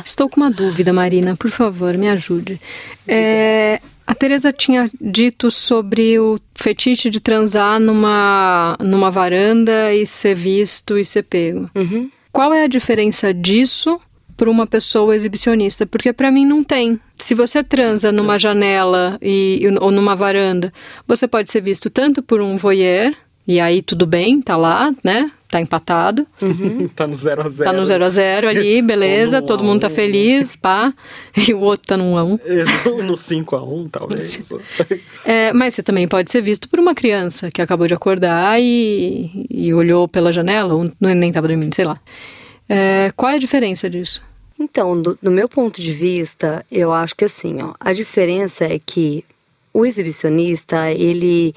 [0.04, 2.60] Estou com uma dúvida, Marina, por favor, me ajude.
[3.08, 10.34] É, a Teresa tinha dito sobre o fetiche de transar numa, numa varanda e ser
[10.34, 11.70] visto e ser pego.
[11.76, 12.10] Uhum.
[12.32, 14.00] Qual é a diferença disso
[14.38, 15.86] para uma pessoa exibicionista?
[15.86, 16.98] Porque para mim não tem.
[17.18, 20.72] Se você transa numa janela e, ou numa varanda,
[21.06, 23.14] você pode ser visto tanto por um voyeur,
[23.46, 25.30] e aí tudo bem, tá lá, né?
[25.50, 26.28] Tá empatado.
[26.96, 29.88] tá no 0 a 0 Tá no 0 a 0 ali, beleza, todo mundo tá
[29.88, 29.90] um.
[29.92, 30.94] feliz, pá.
[31.48, 32.40] E o outro tá no 1 a 1.
[33.06, 34.42] No 5 a 1 talvez.
[35.24, 39.46] É, mas você também pode ser visto por uma criança que acabou de acordar e,
[39.50, 41.98] e olhou pela janela, ou não- nem estava dormindo, sei lá.
[42.68, 44.22] É, qual é a diferença disso?
[44.60, 48.80] Então, do, do meu ponto de vista, eu acho que assim, ó, a diferença é
[48.84, 49.24] que
[49.74, 51.54] o exibicionista, ele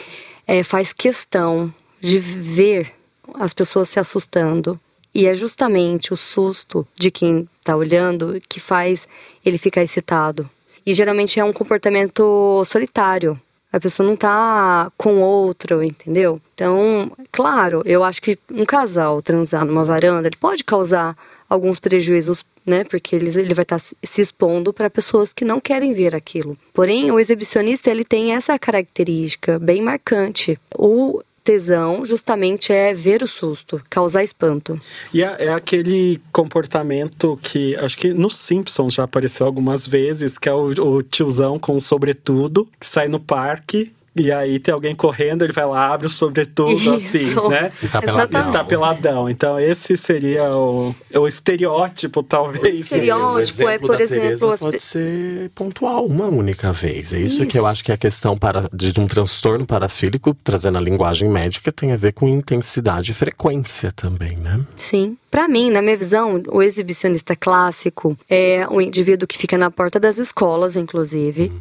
[0.46, 2.92] é, faz questão de ver
[3.34, 4.78] as pessoas se assustando.
[5.14, 9.08] E é justamente o susto de quem está olhando que faz
[9.44, 10.48] ele ficar excitado.
[10.86, 13.40] E geralmente é um comportamento solitário.
[13.72, 16.40] A pessoa não tá com outro, entendeu?
[16.54, 21.16] Então, claro, eu acho que um casal transar numa varanda, ele pode causar
[21.48, 22.82] alguns prejuízos, né?
[22.84, 26.56] Porque ele, ele vai estar se expondo para pessoas que não querem ver aquilo.
[26.72, 30.58] Porém, o exibicionista, ele tem essa característica bem marcante.
[30.76, 34.80] O tesão justamente é ver o susto, causar espanto.
[35.12, 40.48] E é, é aquele comportamento que acho que nos Simpsons já apareceu algumas vezes, que
[40.48, 43.92] é o, o tiozão com sobretudo, que sai no parque.
[44.14, 47.48] E aí tem alguém correndo, ele vai lá, abre o sobretudo, assim, Isso.
[47.48, 47.70] né?
[47.80, 48.24] E tá peladão.
[48.24, 48.52] Exatamente.
[48.52, 49.30] Tá peladão.
[49.30, 52.80] Então, esse seria o, o estereótipo, talvez.
[52.80, 53.62] Estereótipo.
[53.62, 57.12] O é, exemplo por exemplo, as pode ser pontual, uma única vez.
[57.12, 57.58] É isso, que Isso.
[57.58, 61.70] eu acho que é a questão para, de um transtorno parafílico, trazendo a linguagem médica,
[61.70, 64.60] tem a ver com intensidade e frequência também, né?
[64.76, 65.16] Sim.
[65.30, 70.00] Pra mim, na minha visão, o exibicionista clássico é um indivíduo que fica na porta
[70.00, 71.52] das escolas, inclusive,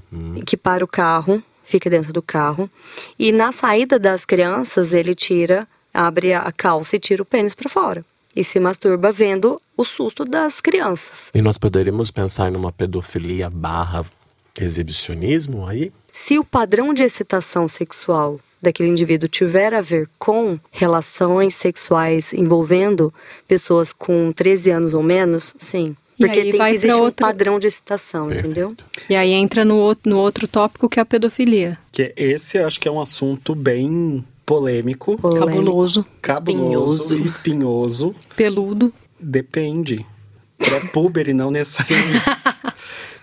[0.45, 2.69] que para o carro, fica dentro do carro,
[3.17, 7.69] e na saída das crianças ele tira, abre a calça e tira o pênis pra
[7.69, 8.03] fora.
[8.35, 11.29] E se masturba vendo o susto das crianças.
[11.33, 14.03] E nós poderíamos pensar numa pedofilia barra
[14.59, 15.91] exibicionismo aí?
[16.11, 23.13] Se o padrão de excitação sexual daquele indivíduo tiver a ver com relações sexuais envolvendo
[23.47, 25.95] pessoas com 13 anos ou menos, sim.
[26.19, 28.45] E Porque aí tem que existir um outra- padrão de excitação, Perfeito.
[28.47, 28.75] entendeu?
[29.09, 31.77] E aí entra no outro, no outro tópico que é a pedofilia.
[31.93, 35.45] Que esse eu acho que é um assunto bem polêmico, Polêmico.
[35.47, 37.25] Cabuloso, cabuloso, Espinhoso.
[37.25, 38.15] espinhoso.
[38.35, 38.93] peludo.
[39.19, 40.05] Depende.
[40.57, 42.25] Pré-puber e não necessariamente.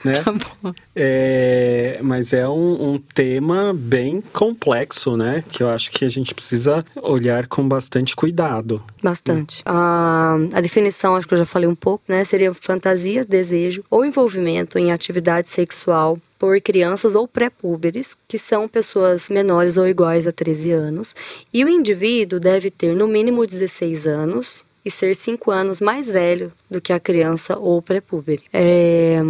[0.06, 0.22] né?
[0.22, 0.74] Tá bom.
[0.94, 5.44] É, mas é um, um tema bem complexo, né?
[5.50, 8.82] Que eu acho que a gente precisa olhar com bastante cuidado.
[9.02, 9.62] Bastante.
[9.66, 12.24] A, a definição, acho que eu já falei um pouco, né?
[12.24, 19.28] Seria fantasia, desejo ou envolvimento em atividade sexual por crianças ou pré-púberes, que são pessoas
[19.28, 21.14] menores ou iguais a 13 anos.
[21.52, 26.52] E o indivíduo deve ter no mínimo 16 anos e ser 5 anos mais velho
[26.70, 28.40] do que a criança ou pré-púber.
[28.52, 29.20] É,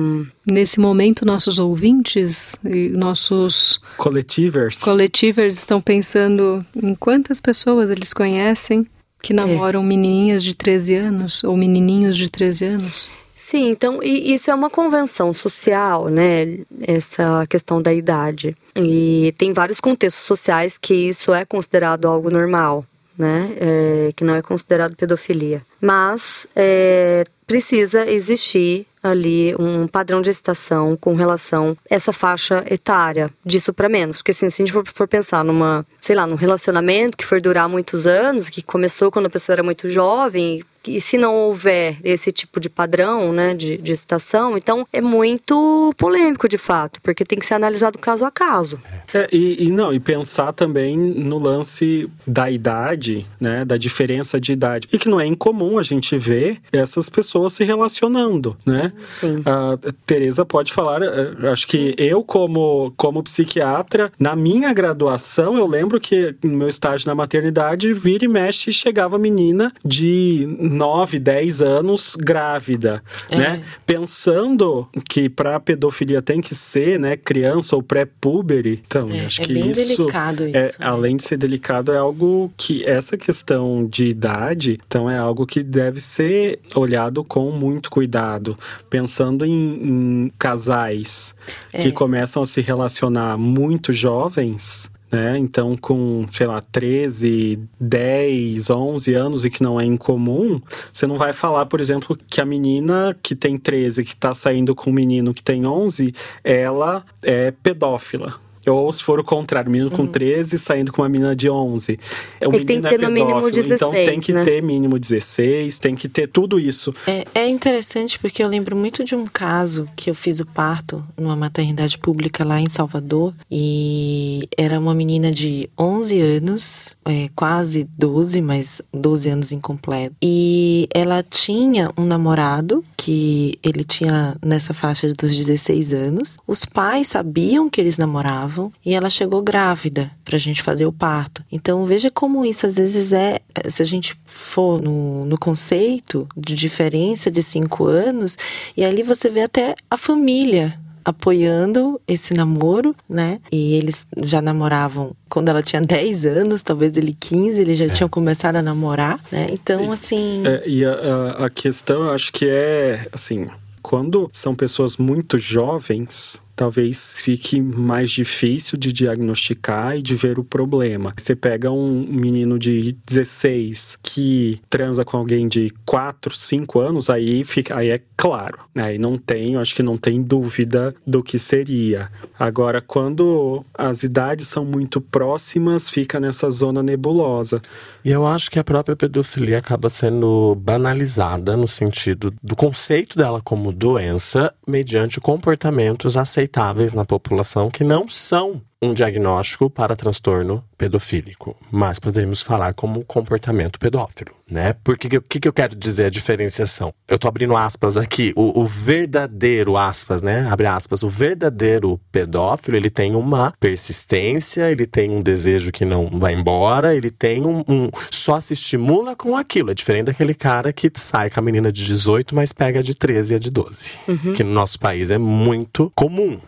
[0.46, 4.78] Nesse momento, nossos ouvintes e nossos Coletivers.
[4.78, 8.86] coletivers estão pensando em quantas pessoas eles conhecem
[9.22, 13.08] que namoram menininhas de 13 anos ou menininhos de 13 anos.
[13.34, 16.58] Sim, então e isso é uma convenção social, né?
[16.80, 18.56] Essa questão da idade.
[18.76, 22.84] E tem vários contextos sociais que isso é considerado algo normal,
[23.18, 23.56] né?
[23.58, 25.62] É, que não é considerado pedofilia.
[25.80, 33.30] Mas é, precisa existir ali um padrão de excitação com relação a essa faixa etária,
[33.44, 34.16] disso para menos.
[34.16, 37.40] Porque assim, se a gente for, for pensar numa, sei lá, num relacionamento que for
[37.40, 41.98] durar muitos anos, que começou quando a pessoa era muito jovem, e se não houver
[42.02, 47.24] esse tipo de padrão, né, de, de excitação, então é muito polêmico de fato, porque
[47.24, 48.80] tem que ser analisado caso a caso.
[49.12, 53.64] É, e, e não, e pensar também no lance da idade, né?
[53.64, 54.88] Da diferença de idade.
[54.92, 58.92] E que não é incomum a gente ver essas pessoas se relacionando, né?
[59.10, 59.42] Sim.
[59.44, 65.66] A Tereza pode falar, eh, acho que eu, como, como psiquiatra, na minha graduação, eu
[65.66, 71.62] lembro que no meu estágio na maternidade, vira e mexe, chegava menina de 9, 10
[71.62, 73.36] anos grávida, É.
[73.36, 73.62] né?
[73.86, 79.44] Pensando que para pedofilia tem que ser, né, criança ou pré-púbere, então, É, acho é
[79.44, 80.86] que bem isso delicado é, isso, né?
[80.86, 85.62] além de ser delicado, é algo que essa questão de idade, então é algo que
[85.62, 88.58] deve ser olhado com muito cuidado,
[88.90, 91.34] pensando em, em casais
[91.72, 91.82] É.
[91.82, 94.90] que começam a se relacionar muito jovens.
[95.16, 95.38] Né?
[95.38, 100.60] Então, com, sei lá, 13, 10, 11 anos e que não é incomum,
[100.92, 104.74] você não vai falar, por exemplo, que a menina que tem 13, que tá saindo
[104.74, 108.45] com um menino que tem 11, ela é pedófila.
[108.66, 111.98] Ou se for o contrário, menino com 13 saindo com uma menina de 11.
[112.40, 114.44] O Ele tem menino que ter é no mínimo pedófilo, Então 16, tem que né?
[114.44, 116.94] ter mínimo 16, tem que ter tudo isso.
[117.06, 121.04] É, é interessante porque eu lembro muito de um caso que eu fiz o parto
[121.16, 127.88] numa maternidade pública lá em Salvador e era uma menina de 11 anos, é, quase
[127.96, 130.14] 12, mas 12 anos incompleto.
[130.22, 136.36] E ela tinha um namorado que ele tinha nessa faixa dos 16 anos.
[136.44, 141.44] Os pais sabiam que eles namoravam e ela chegou grávida pra gente fazer o parto.
[141.52, 143.38] Então veja como isso às vezes é,
[143.68, 148.36] se a gente for no, no conceito de diferença de cinco anos,
[148.76, 150.76] e ali você vê até a família
[151.06, 153.40] apoiando esse namoro, né?
[153.50, 158.08] E eles já namoravam quando ela tinha 10 anos, talvez ele 15, eles já tinham
[158.08, 159.46] começado a namorar, né?
[159.52, 163.46] Então, assim, É, e a, a- a questão, eu acho que é, assim,
[163.82, 170.44] quando são pessoas muito jovens, talvez fique mais difícil de diagnosticar e de ver o
[170.44, 171.12] problema.
[171.16, 177.44] Você pega um menino de 16 que transa com alguém de 4, 5 anos, aí
[177.44, 178.84] fica, aí é claro, né?
[178.84, 182.08] Aí não tem, acho que não tem dúvida do que seria.
[182.38, 187.60] Agora, quando as idades são muito próximas, fica nessa zona nebulosa.
[188.02, 193.42] E eu acho que a própria pedofilia acaba sendo banalizada no sentido do conceito dela
[193.42, 196.45] como doença mediante comportamentos aceitáveis
[196.92, 203.78] na população que não são um diagnóstico para transtorno pedofílico, mas poderíamos falar como comportamento
[203.78, 204.74] pedófilo, né?
[204.84, 206.92] Porque o que, que eu quero dizer a diferenciação?
[207.08, 210.46] Eu tô abrindo aspas aqui, o, o verdadeiro aspas, né?
[210.50, 216.06] Abre aspas, o verdadeiro pedófilo, ele tem uma persistência, ele tem um desejo que não
[216.18, 219.70] vai embora, ele tem um, um só se estimula com aquilo.
[219.70, 222.94] É diferente daquele cara que sai com a menina de 18, mas pega a de
[222.94, 223.94] 13 e a de 12,
[224.36, 226.38] que no nosso país é muito comum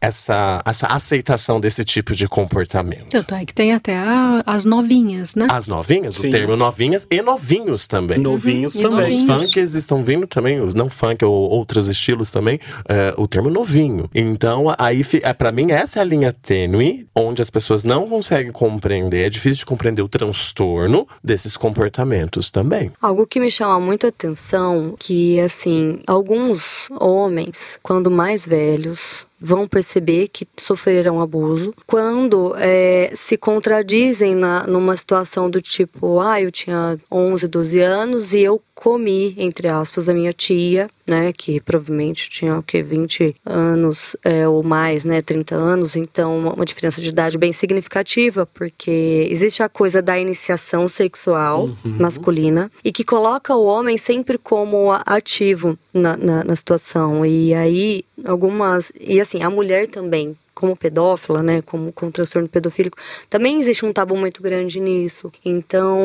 [0.00, 3.08] essa, essa aceitação desse tipo de comportamento.
[3.10, 5.46] Tanto é que tem até a- as novinhas, né?
[5.50, 6.28] As novinhas, Sim.
[6.28, 8.18] o termo novinhas e novinhos também.
[8.18, 9.08] Novinhos E também.
[9.08, 9.42] Os novinhos.
[9.52, 14.08] funks estão vindo também, os não funk ou outros estilos também, é, o termo novinho.
[14.14, 18.52] Então, aí, é, pra mim, essa é a linha tênue, onde as pessoas não conseguem
[18.52, 22.90] compreender, é difícil de compreender o transtorno desses comportamentos também.
[23.00, 29.68] Algo que me chama muito a atenção, que assim, alguns homens, quando mais velhos, vão
[29.68, 31.74] perceber que sofreram abuso.
[31.86, 38.32] Quando é, se contradizem na, numa situação do tipo, ah, eu tinha 11, 12 anos
[38.32, 43.34] e eu comi, entre aspas, a minha tia, né, que provavelmente tinha o que 20
[43.44, 49.26] anos é, ou mais, né, 30 anos, então uma, diferença de idade bem significativa, porque
[49.30, 55.78] existe a coisa da iniciação sexual masculina e que coloca o homem sempre como ativo
[55.92, 57.24] na, na, na situação.
[57.24, 58.92] E aí, algumas.
[59.00, 60.36] E assim, a mulher também.
[60.58, 61.62] Como pedófila, né?
[61.62, 62.98] Como com transtorno pedofílico,
[63.30, 65.30] também existe um tabu muito grande nisso.
[65.44, 65.98] Então,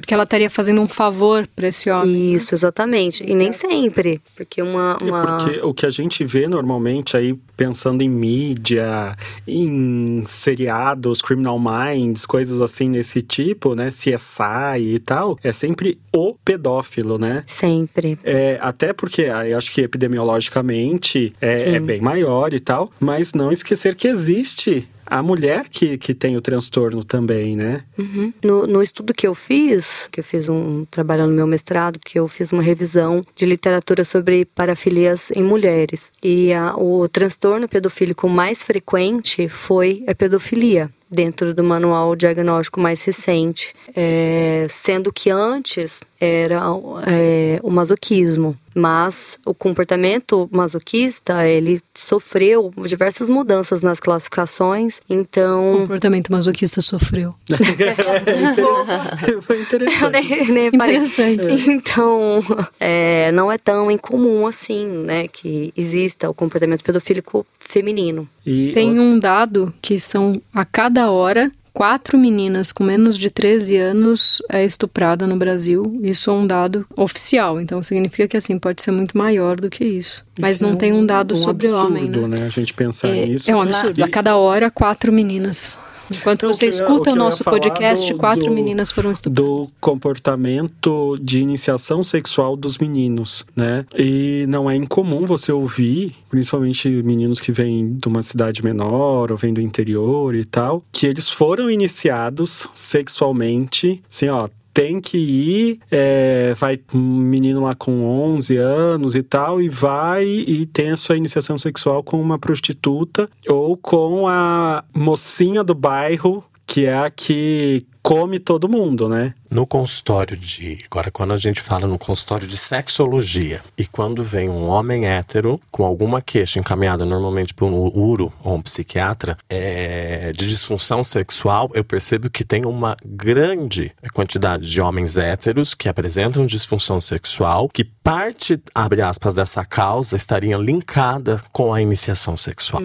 [0.00, 2.32] Porque ela estaria fazendo um favor pra esse homem.
[2.32, 3.22] isso, exatamente.
[3.22, 4.18] E nem sempre.
[4.34, 4.96] Porque uma.
[4.98, 5.36] É uma...
[5.36, 12.26] Porque o que a gente vê normalmente aí, pensando em mídia, em seriados, Criminal Minds,
[12.26, 13.90] coisas assim nesse tipo, né?
[13.90, 17.44] CSI e tal, é sempre o pedófilo, né?
[17.46, 18.18] Sempre.
[18.24, 23.32] É, até porque ah, eu acho que epidemiologicamente é, é bem maior e tal, mas
[23.32, 24.88] não esquecer que existe
[25.18, 27.84] a mulher que, que tem o transtorno também, né?
[27.98, 28.32] Uhum.
[28.42, 32.18] No, no estudo que eu fiz, que eu fiz um trabalho no meu mestrado, que
[32.18, 36.12] eu fiz uma revisão de literatura sobre parafilias em mulheres.
[36.22, 40.90] E a- o transtorno pedofílico mais frequente foi a pedofilia.
[41.14, 46.62] Dentro do manual diagnóstico mais recente, É, sendo que antes era
[47.04, 55.78] é, o masoquismo, mas o comportamento masoquista ele sofreu diversas mudanças nas classificações, O então
[55.80, 57.34] comportamento masoquista sofreu.
[59.42, 60.12] Foi interessante.
[60.12, 60.66] nem, nem.
[60.68, 61.72] Interessante.
[61.72, 62.40] Então,
[62.78, 68.28] é, não é tão incomum assim, né, que exista o comportamento pedofílico feminino.
[68.46, 73.76] E Tem um dado que são a cada hora quatro meninas com menos de 13
[73.76, 75.98] anos é estuprada no Brasil.
[76.02, 79.84] Isso é um dado oficial, então significa que assim pode ser muito maior do que
[79.84, 80.24] isso.
[80.38, 82.46] Mas isso não é tem um dado um sobre absurdo, homem, né?
[82.46, 83.50] A gente pensar nisso.
[83.50, 84.02] É um absurdo.
[84.02, 85.78] A cada hora quatro meninas.
[86.18, 89.68] Enquanto você o o escuta o ia nosso podcast, do- quatro do- meninas foram estupradas.
[89.68, 93.84] do comportamento de iniciação sexual dos meninos, né?
[93.96, 99.36] E não é incomum você ouvir, principalmente meninos que vêm de uma cidade menor ou
[99.36, 104.48] vêm do interior e tal, que eles foram iniciados sexualmente, assim, ó.
[104.72, 110.24] Tem que ir, é, vai um menino lá com 11 anos e tal, e vai
[110.24, 116.42] e tem a sua iniciação sexual com uma prostituta ou com a mocinha do bairro,
[116.66, 119.34] que é a que come todo mundo, né?
[119.50, 120.78] No consultório de.
[120.90, 125.60] Agora, quando a gente fala no consultório de sexologia, e quando vem um homem hétero
[125.70, 131.70] com alguma queixa encaminhada normalmente por um uro ou um psiquiatra é, de disfunção sexual,
[131.74, 137.84] eu percebo que tem uma grande quantidade de homens héteros que apresentam disfunção sexual, que
[137.84, 142.82] parte, abre aspas, dessa causa estaria linkada com a iniciação sexual.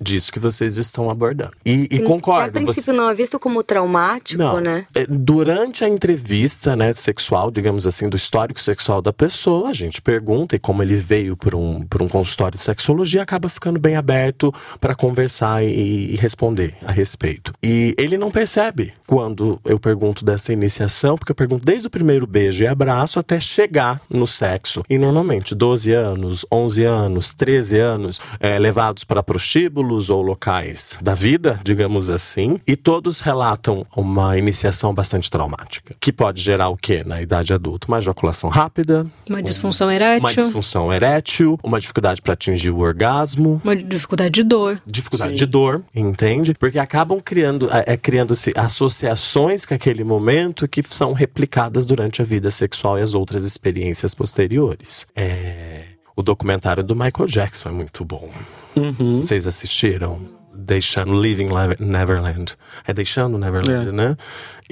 [0.00, 1.52] Disso que vocês estão abordando.
[1.64, 2.52] E, e Que a concordo.
[2.52, 4.59] princípio você- não é visto como traumático, não.
[4.60, 4.86] Né?
[4.94, 10.00] É, Durante a entrevista, né, sexual, digamos assim, do histórico sexual da pessoa, a gente
[10.00, 13.96] pergunta e como ele veio por um, por um consultório de sexologia, acaba ficando bem
[13.96, 17.52] aberto para conversar e, e responder a respeito.
[17.62, 22.26] E ele não percebe quando eu pergunto dessa iniciação, porque eu pergunto desde o primeiro
[22.26, 24.82] beijo e abraço até chegar no sexo.
[24.88, 31.14] E normalmente 12 anos, 11 anos, 13 anos, é, levados para prostíbulos ou locais da
[31.14, 34.49] vida, digamos assim, e todos relatam uma iniciação
[34.94, 37.86] bastante traumática, que pode gerar o quê na idade adulta?
[37.88, 43.60] Uma ejaculação rápida, Uma disfunção erétil, uma disfunção erétil, uma dificuldade para atingir o orgasmo,
[43.64, 44.80] uma dificuldade de dor.
[44.86, 45.36] dificuldade Sim.
[45.36, 46.54] de dor, entende?
[46.54, 52.24] Porque acabam criando, é, é, criando-se associações com aquele momento que são replicadas durante a
[52.24, 55.06] vida sexual e as outras experiências posteriores.
[55.14, 55.84] É,
[56.16, 58.28] o documentário do Michael Jackson é muito bom.
[58.76, 59.22] Uhum.
[59.22, 60.39] Vocês assistiram?
[60.64, 61.48] Deixando Living
[61.78, 62.54] Neverland.
[62.86, 63.92] É Deixando Neverland, É.
[63.92, 64.16] né?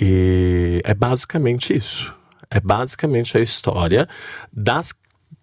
[0.00, 2.14] E é basicamente isso.
[2.50, 4.08] É basicamente a história
[4.52, 4.94] das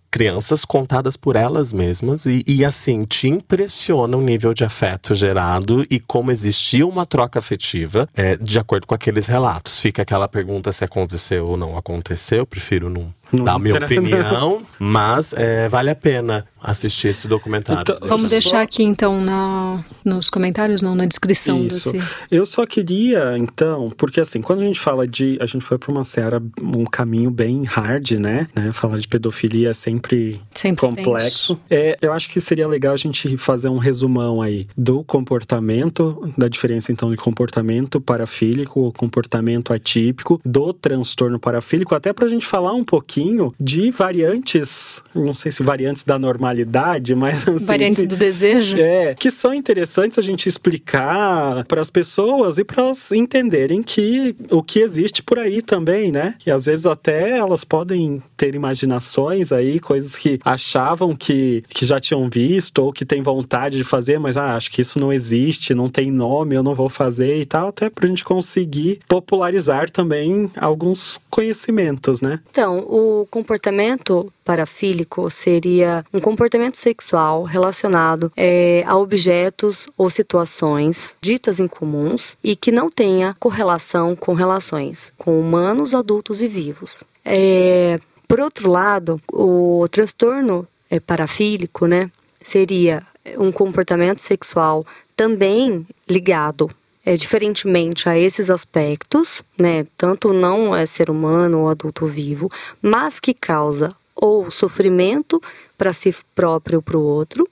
[0.10, 5.86] crianças contadas por elas mesmas e, e, assim te impressiona o nível de afeto gerado
[5.92, 9.78] e como existia uma troca afetiva é, de acordo com aqueles relatos.
[9.78, 12.38] Fica aquela pergunta se aconteceu ou não aconteceu.
[12.38, 17.28] Eu prefiro não, Não dar a minha opinião, mas é, vale a pena assistir esse
[17.28, 17.82] documentário.
[17.82, 21.92] Então, Vamos deixar aqui então na, nos comentários, não, na descrição Isso.
[21.94, 22.08] desse.
[22.32, 25.38] Eu só queria, então, porque assim, quando a gente fala de.
[25.40, 28.48] A gente foi pra uma seara, um caminho bem hard, né?
[28.56, 28.72] né?
[28.72, 31.60] Falar de pedofilia é sempre, Sempre complexo.
[31.70, 36.48] É, eu acho que seria legal a gente fazer um resumão aí do comportamento, da
[36.48, 42.74] diferença então de comportamento parafílico ou comportamento atípico, do transtorno parafílico, até pra gente falar
[42.74, 43.15] um pouquinho
[43.60, 48.78] de variantes, não sei se variantes da normalidade, mas assim, Variantes se- do desejo.
[48.80, 54.36] é, que são interessantes a gente explicar para as pessoas e para elas entenderem que
[54.52, 56.36] o que existe por aí também, né?
[56.40, 62.00] Que às vezes até elas podem ter imaginações aí, coisas que achavam que, que já
[62.00, 65.74] tinham visto ou que têm vontade de fazer, mas ah, acho que isso não existe,
[65.74, 70.50] não tem nome, eu não vou fazer e tal, até pra gente conseguir popularizar também
[70.58, 72.40] alguns conhecimentos, né?
[72.52, 81.60] Então, o comportamento parafílico seria um comportamento sexual relacionado é, a objetos ou situações ditas
[81.60, 87.04] incomuns e que não tenha correlação com relações com humanos, adultos e vivos.
[87.24, 93.04] É, por outro lado, o transtorno é, parafílico, né, seria
[93.38, 94.86] um comportamento sexual
[95.16, 96.70] também ligado
[97.06, 102.52] é, diferentemente a esses aspectos, né, tanto não é ser humano ou adulto vivo,
[102.82, 105.42] mas que causa ou sofrimento
[105.78, 107.48] para si próprio ou para o outro,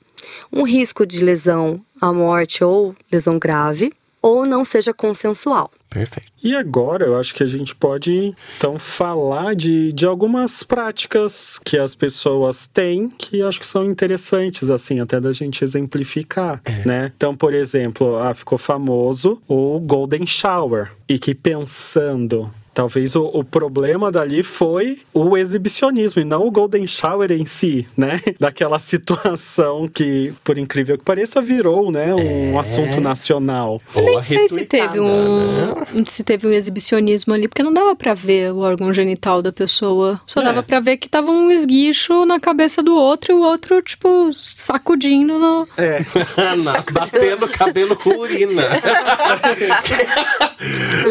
[0.52, 3.94] um risco de lesão à morte ou lesão grave,
[4.24, 5.70] ou não seja consensual.
[5.90, 6.32] Perfeito.
[6.42, 11.78] E agora eu acho que a gente pode então falar de, de algumas práticas que
[11.78, 17.12] as pessoas têm que eu acho que são interessantes, assim, até da gente exemplificar, né?
[17.16, 20.92] Então, por exemplo, ah, ficou famoso o Golden Shower.
[21.08, 22.50] E que pensando.
[22.74, 27.88] Talvez o, o problema dali foi o exibicionismo e não o Golden Shower em si,
[27.96, 28.20] né?
[28.40, 32.14] Daquela situação que, por incrível que pareça, virou, né?
[32.16, 32.60] Um É.
[32.60, 33.80] assunto nacional.
[33.96, 35.86] Eu nem a sei se teve retweetada, né?
[35.94, 39.52] um se teve um exibicionismo ali, porque não dava pra ver o órgão genital da
[39.52, 40.20] pessoa.
[40.26, 40.46] Só É.
[40.46, 44.32] dava pra ver que tava um esguicho na cabeça do outro e o outro, tipo,
[44.34, 45.68] sacudindo no.
[45.78, 46.04] É.
[46.64, 48.64] Na- batendo cabelo com urina.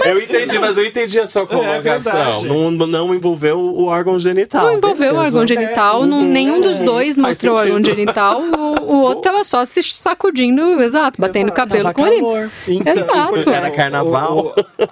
[0.04, 2.42] eu entendi, mas eu entendi a sua colocação.
[2.44, 4.66] não, não envolveu o órgão genital.
[4.66, 5.16] Não envolveu beleza.
[5.16, 9.20] o órgão genital, não, nenhum dos dois Faz mostrou o órgão genital, o, o outro
[9.22, 12.50] tava só se sacudindo, exato, batendo o cabelo Tava com calor.
[12.68, 13.50] Então, Exato.
[13.50, 14.54] Era carnaval.
[14.56, 14.82] o-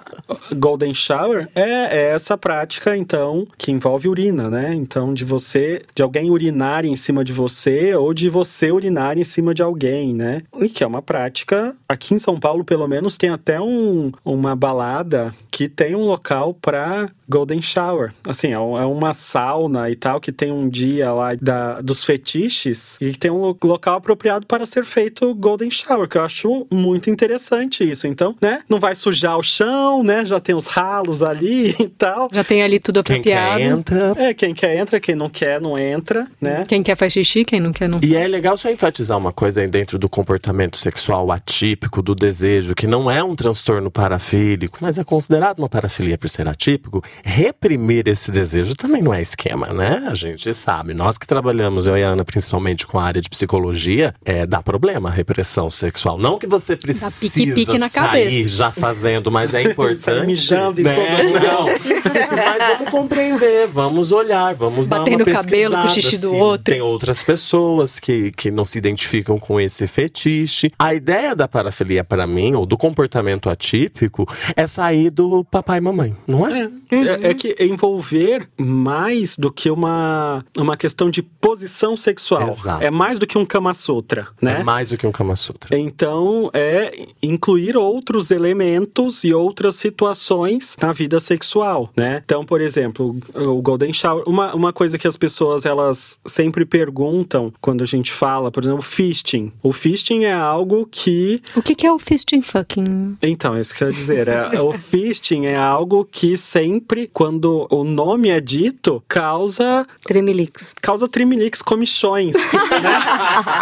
[0.51, 4.73] o Golden Shower é, é essa prática, então, que envolve urina, né?
[4.73, 9.23] Então, de você, de alguém urinar em cima de você ou de você urinar em
[9.23, 10.41] cima de alguém, né?
[10.59, 11.75] E que é uma prática.
[11.91, 16.53] Aqui em São Paulo, pelo menos, tem até um, uma balada que tem um local
[16.53, 18.13] pra Golden Shower.
[18.27, 22.97] Assim, é é uma sauna e tal, que tem um dia lá da, dos fetiches
[23.01, 26.65] e que tem um lo- local apropriado para ser feito Golden Shower, que eu acho
[26.71, 28.07] muito interessante isso.
[28.07, 32.29] Então, né, não vai sujar o chão, né, já tem os ralos ali e tal.
[32.31, 33.57] Já tem ali tudo Quem apropriado.
[33.59, 34.13] quer entra.
[34.17, 36.63] É, quem quer entra, quem não quer não entra, né?
[36.67, 37.99] Quem quer faz xixi, quem não quer não.
[38.01, 42.75] E é legal só enfatizar uma coisa aí dentro do comportamento sexual atípico, do desejo,
[42.75, 47.01] que não é um transtorno parafílico, mas é considerado uma parafilia por ser atípico.
[47.23, 50.07] Reprimir esse desejo também não é esquema, né?
[50.09, 50.93] A gente sabe.
[50.93, 54.61] Nós que trabalhamos, eu e a Ana, principalmente com a área de psicologia, é, dá
[54.61, 56.17] problema a repressão sexual.
[56.17, 58.47] Não que você precisa pique-pique na sair cabeça.
[58.47, 60.01] já fazendo, mas é importante.
[60.01, 60.95] Sai mijando em né?
[60.95, 62.30] todo Não.
[62.45, 66.21] Mas vamos compreender, vamos olhar, vamos dar Batendo uma o cabelo com o pesquisada, xixi
[66.21, 66.39] do assim.
[66.39, 66.63] outro.
[66.63, 70.71] Tem outras pessoas que, que não se identificam com esse fetiche.
[70.77, 75.81] A ideia da parafilia para mim, ou do comportamento atípico, é sair do papai e
[75.81, 76.69] mamãe, não é?
[76.91, 82.49] É, é que envolver mais do que uma, uma questão de posição sexual.
[82.49, 82.83] Exato.
[82.83, 84.59] É mais do que um Kama Sutra, né?
[84.59, 85.77] É mais do que um Kama Sutra.
[85.77, 92.23] Então, é incluir outros elementos e outras situações na vida sexual, né?
[92.31, 97.51] Então, por exemplo, o Golden Shower, uma, uma coisa que as pessoas elas sempre perguntam
[97.59, 99.51] quando a gente fala, por exemplo, fisting.
[99.61, 103.17] O fisting é algo que O que, que é o fisting fucking?
[103.21, 104.27] então, isso que eu ia dizer.
[104.29, 110.73] É, o fisting é algo que sempre, quando o nome é dito, causa Tremilix.
[110.81, 112.33] causa trimilix, comichões,
[112.81, 113.01] né?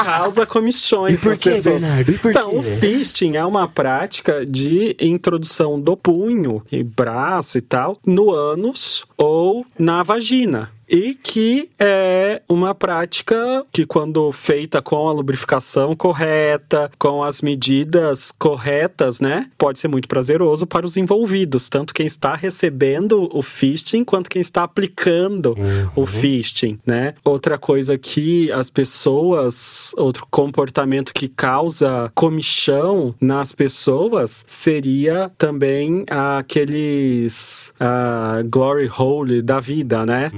[0.06, 1.82] causa comichões E por nas quê, pessoas.
[1.82, 2.12] Bernardo?
[2.12, 2.56] E por então, quê?
[2.58, 9.06] o fisting é uma prática de introdução do punho e braço e tal no ânus
[9.18, 10.72] ou na vagina.
[10.90, 18.32] E que é uma prática que, quando feita com a lubrificação correta, com as medidas
[18.32, 24.04] corretas, né, pode ser muito prazeroso para os envolvidos, tanto quem está recebendo o fisting
[24.04, 25.56] quanto quem está aplicando
[25.96, 27.14] o fisting, né?
[27.24, 37.74] Outra coisa que as pessoas, outro comportamento que causa comichão nas pessoas seria também aqueles
[37.80, 40.32] ah, glory hole da vida, né?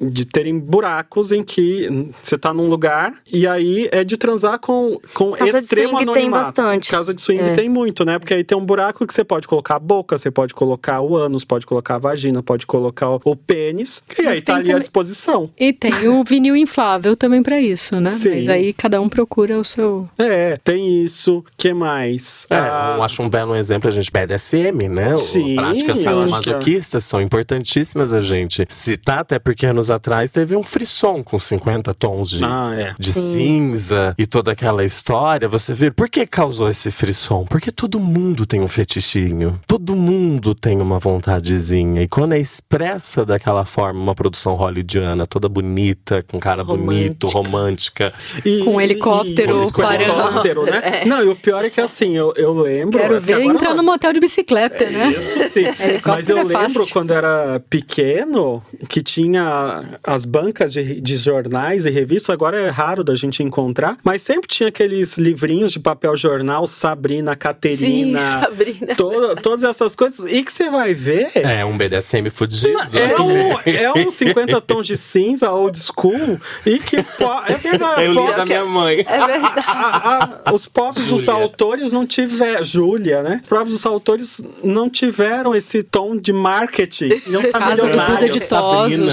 [0.00, 4.98] De terem buracos em que você tá num lugar e aí é de transar com,
[5.14, 6.44] com Casa de extremo swing tem anonimato.
[6.46, 6.90] bastante.
[6.90, 7.54] Casa de swing É.
[7.54, 8.18] tem muito, né?
[8.18, 11.16] Porque aí tem um buraco que você pode colocar a boca, você pode colocar o
[11.16, 14.64] ânus, pode colocar a vagina, pode colocar o, o pênis, e aí tá tem ali
[14.64, 15.50] à também- disposição.
[15.58, 18.10] E tem o vinil inflável também pra isso, né?
[18.10, 18.30] Sim.
[18.36, 20.08] Mas aí cada um procura o seu.
[20.18, 21.44] É, tem isso.
[21.56, 22.46] que mais?
[22.50, 25.14] É, Ah, eu acho um belo exemplo a gente BDSM, né?
[25.14, 30.62] O- Sim, Práticas sadomasoquistas são importantíssimas a gente citar, até porque anos atrás teve um
[30.62, 32.94] frisson com 50 tons de, Ah, é.
[32.98, 35.48] de cinza e toda aquela história.
[35.48, 37.44] Você vê, por que causou esse frisson?
[37.44, 39.58] Porque todo mundo tem um fetichinho.
[39.66, 42.02] Todo mundo tem uma vontadezinha.
[42.02, 48.12] E quando é expressa daquela forma, uma produção hollywoodiana toda bonita, com cara bonito, romântica.
[48.44, 51.02] E- Com e- helicóptero e- com helicóptero, né?
[51.06, 52.98] Não, e o pior é que assim, eu, eu lembro.
[53.00, 55.08] Quero é que ver agora entrar não- no motel de bicicleta, né?
[55.08, 55.64] Isso sim.
[56.06, 56.86] Mas eu é lembro fácil.
[56.92, 59.71] quando era pequeno que tinha
[60.02, 62.30] as bancas de, de jornais e revistas.
[62.30, 67.34] Agora é raro da gente encontrar, mas sempre tinha aqueles livrinhos de papel jornal, Sabrina,
[67.36, 68.18] Caterina.
[68.20, 68.94] Sim, Sabrina.
[68.96, 70.30] toda- todas essas coisas.
[70.32, 71.30] E que você vai ver.
[71.34, 72.78] É um BDSM fudido.
[72.92, 78.02] É um, é um 50 tons de cinza old school e que po- é verdade.
[78.04, 79.00] Eu li da minha mãe.
[79.06, 79.60] É verdade.
[79.66, 82.64] a- a- os próprios dos autores não tiveram.
[82.64, 83.40] Júlia, né?
[83.42, 87.10] Os próprios dos autores não tiveram esse tom de marketing.
[87.26, 88.38] Não tá milionário.
[88.38, 89.12] Sabrina.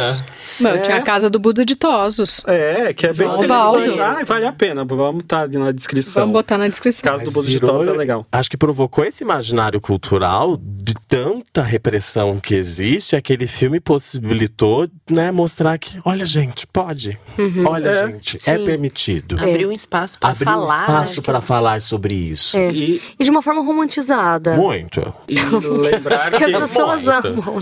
[0.57, 0.61] Tosos.
[0.61, 0.77] Meu, É.
[0.79, 2.43] tinha a casa do Buda de Tosos.
[2.47, 3.97] É, que é bem João interessante.
[3.97, 4.01] Baldo.
[4.01, 4.85] Ah, vale a pena.
[4.85, 6.21] Vamos estar ali na descrição.
[6.23, 7.03] Vamos botar na descrição.
[7.11, 8.25] Casa do Mas Buda de virou- Tosse é legal.
[8.31, 13.15] Acho que provocou esse imaginário cultural de tanta repressão que existe.
[13.15, 17.17] Aquele filme possibilitou, né, mostrar que, olha, gente, pode.
[17.67, 18.07] Olha, É.
[18.07, 18.65] gente, é Sim.
[18.65, 19.37] permitido.
[19.39, 20.79] Abriu um espaço pra Abriu falar.
[20.79, 21.25] um espaço né?
[21.25, 22.57] para falar sobre isso.
[22.57, 22.71] É.
[22.71, 24.55] E, E de uma forma romantizada.
[24.55, 25.13] Muito.
[25.27, 27.59] e lembrar Que as pessoas amam.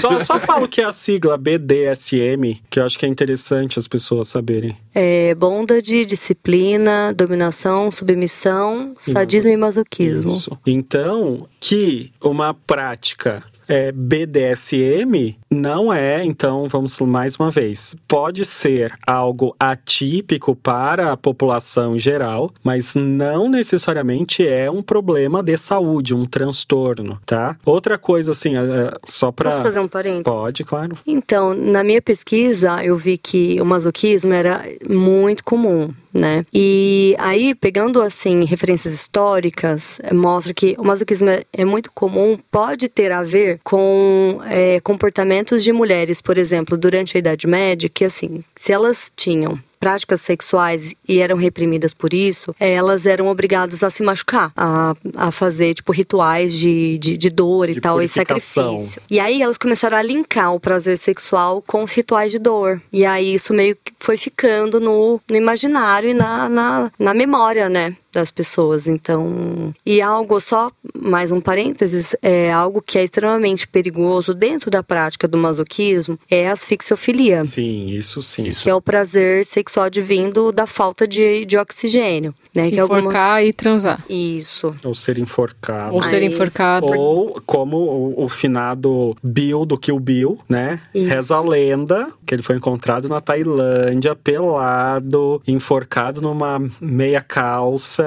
[0.00, 2.23] Só, só falo que é a sigla BDSM,
[2.70, 4.76] que eu acho que é interessante as pessoas saberem.
[4.94, 10.28] É, bondade, disciplina, dominação, submissão, sadismo e masoquismo.
[10.28, 10.58] Isso.
[10.66, 18.92] Então, que uma prática é, BDSM não é, então, vamos mais uma vez, pode ser
[19.06, 26.14] algo atípico para a população em geral, mas não necessariamente é um problema de saúde,
[26.14, 27.56] um transtorno, tá?
[27.64, 28.60] Outra coisa, assim, é,
[29.04, 29.50] só para.
[29.50, 30.24] Posso fazer um parênteses?
[30.24, 30.98] Pode, claro.
[31.06, 36.46] Então, na minha pesquisa, eu vi que o masoquismo era muito comum né?
[36.54, 42.88] E aí, pegando assim referências históricas, mostra que o masoquismo é, é muito comum, pode
[42.88, 48.04] ter a ver com é, comportamentos de mulheres, por exemplo, durante a Idade Média, que
[48.04, 53.90] assim, se elas tinham práticas sexuais e eram reprimidas por isso, elas eram obrigadas a
[53.90, 58.08] se machucar, a, a fazer, tipo, rituais de, de, de dor e De tal, e
[58.08, 59.02] sacrifício.
[59.10, 62.80] E aí elas começaram a linkar o prazer sexual com os rituais de dor.
[62.90, 67.96] E aí isso meio foi ficando no, no imaginário e na, na, na memória, né?
[68.14, 69.74] Das pessoas, então.
[69.84, 75.26] E algo, só mais um parênteses, é algo que é extremamente perigoso dentro da prática
[75.26, 78.44] do masoquismo é a asfixiofilia Sim, isso sim.
[78.44, 78.62] Isso.
[78.62, 82.66] que é o prazer sexual advindo da falta de, de oxigênio, né?
[82.66, 84.04] Se que algumas- enforcar e transar.
[84.08, 84.74] Isso.
[84.84, 85.94] Ou ser enforcado.
[85.94, 86.86] Ou ser enforcado.
[86.86, 90.80] Ou como o, o finado Bill do Kill Bill, né?
[90.94, 91.08] Isso.
[91.08, 98.03] Reza a lenda que ele foi encontrado na Tailândia, pelado, enforcado numa meia calça,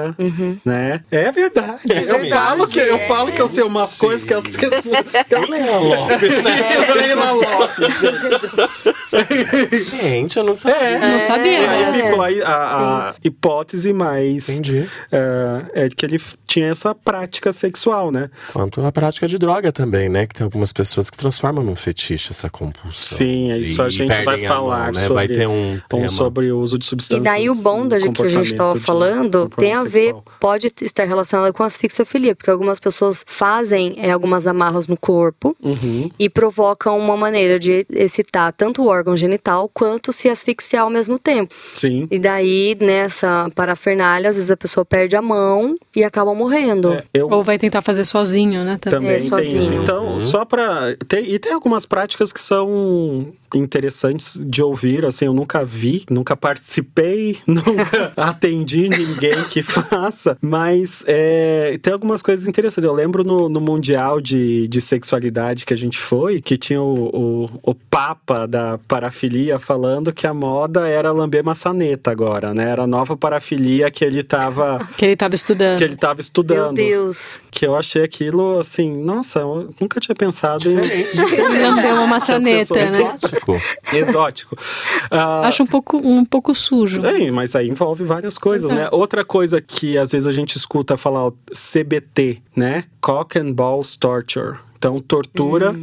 [0.64, 1.00] né?
[1.10, 1.80] É verdade.
[1.88, 3.08] eu verdade, falo que eu é.
[3.08, 4.06] falo que eu sei umas Sim.
[4.06, 5.04] coisas que as pessoas.
[5.30, 6.94] Eu Leila Lopes, né?
[6.94, 8.00] Leila Lopes.
[9.90, 10.78] Gente, eu não sabia.
[10.78, 11.12] É.
[11.12, 11.60] Não sabia.
[11.60, 11.92] E aí É.
[11.92, 14.86] ficou aí a, a hipótese mais Entendi.
[15.12, 18.30] é, é que ele tinha essa prática sexual, né?
[18.52, 20.26] Quanto à prática de droga também, né?
[20.26, 23.18] Que tem algumas pessoas que transformam num fetiche essa compulsão.
[23.18, 25.00] Sim, é isso E a gente vai a mão, falar né?
[25.02, 26.08] sobre, Vai ter um um tema.
[26.08, 27.24] sobre o uso de E substâncias.
[27.24, 31.52] daí o bondage no que a gente estava falando tem a ver, pode estar relacionado
[31.52, 36.10] com asfixiofilia, porque algumas pessoas fazem é, algumas amarras no corpo Uhum.
[36.18, 41.18] e provocam uma maneira de excitar tanto o órgão genital quanto se asfixiar ao mesmo
[41.18, 41.54] tempo.
[41.74, 42.06] Sim.
[42.10, 46.92] E daí, nessa parafernália, às vezes a pessoa perde a mão e acaba morrendo.
[46.92, 48.78] É, eu Ou vai tentar fazer sozinho, né?
[48.80, 48.98] Também.
[49.00, 49.82] também É, sozinho.
[49.82, 50.96] Então, só pra.
[51.06, 56.36] Tem, e tem algumas práticas que são interessantes de ouvir, assim, eu nunca vi, nunca
[56.36, 62.84] participei, nunca atendi ninguém que faça, mas é, tem algumas coisas interessantes.
[62.84, 67.08] Eu lembro no, no Mundial de, de Sexualidade que a gente foi, que tinha o,
[67.08, 72.70] o, o Papa da parafilia falando que a moda era lamber maçaneta agora, né?
[72.70, 75.78] Era a nova parafilia que ele tava, Que ele tava estudando.
[75.78, 76.74] que ele tava Meu estudando.
[76.74, 77.40] Deus.
[77.50, 80.76] Que eu achei aquilo assim, nossa, eu nunca tinha pensado em.
[81.60, 82.98] Lambeu uma maçaneta, pessoas né?
[82.98, 83.56] Exótico.
[83.92, 84.56] Exótico.
[85.10, 87.00] Ah, Acho um pouco, um pouco sujo.
[87.00, 88.88] Sim, mas aí envolve várias coisas, né?
[88.92, 92.84] Outra coisa que às vezes a gente escuta falar CBT, né?
[93.02, 94.56] Cock and Balls Torture.
[94.78, 95.74] Então, tortura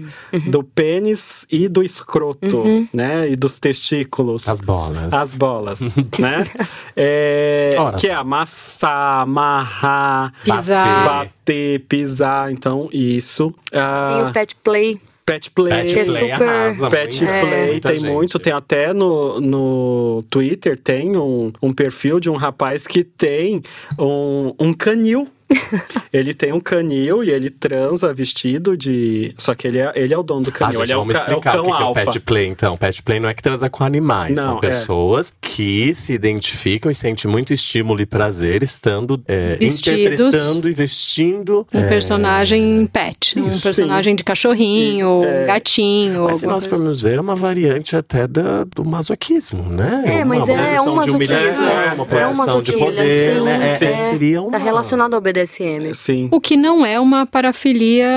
[0.48, 3.30] do pênis e do escroto, né?
[3.30, 4.48] E dos testículos.
[4.48, 5.14] As bolas.
[5.14, 6.48] As bolas, né?
[6.96, 11.06] É, que é amassar, amarrar, Pisar.
[11.06, 12.52] bater, pisar.
[12.54, 13.54] Então, isso.
[13.70, 15.00] Tem Ah, o pet play.
[15.26, 15.73] Pet play.
[15.73, 17.47] Pet é play super- arrasa Pet muito.
[17.47, 18.11] Play Muita tem gente.
[18.11, 23.61] muito, tem até no, no Twitter tem um, um perfil de um rapaz que tem
[23.97, 25.28] um, um canil.
[26.12, 29.34] ele tem um canil e ele transa vestido de.
[29.38, 30.99] Só que ele é, ele é o dono do Ah, canil, gente, ele é o,
[30.99, 32.78] vamos é o explicar cão o que que é o pet play, então.
[32.78, 34.36] Pet play não é que transa com animais.
[34.36, 34.62] Não, são é.
[34.62, 39.99] pessoas que se identificam e sentem muito estímulo e prazer estando é, Vestidos.
[39.99, 41.68] interpretando e vestindo.
[41.74, 43.39] Um personagem pet.
[43.39, 46.24] Um Isso, personagem de cachorrinho, um gatinho.
[46.26, 50.03] Mas se nós coisa formos ver, é uma variante até da, do masoquismo, né?
[50.06, 53.43] É, mas uma é posição um de humilhação, É uma um posição de poder, sim,
[53.43, 53.78] né?
[53.80, 53.97] É, é.
[53.97, 54.51] seria uma...
[54.51, 55.45] Tá relacionado ao BDSM.
[55.93, 56.28] Sim.
[56.32, 58.08] O que não é uma parafilia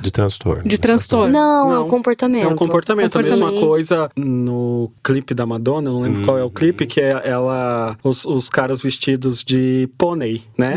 [0.00, 0.62] De transtorno.
[0.64, 1.32] de transtorno.
[1.32, 1.86] Não, é Não.
[1.86, 2.44] um comportamento.
[2.44, 3.66] É um comportamento, a mesma Comportamento.
[3.66, 8.24] coisa no clipe da Madonna, não lembro qual é o clipe, que é ela, os,
[8.24, 10.74] os caras vestidos de pônei, né?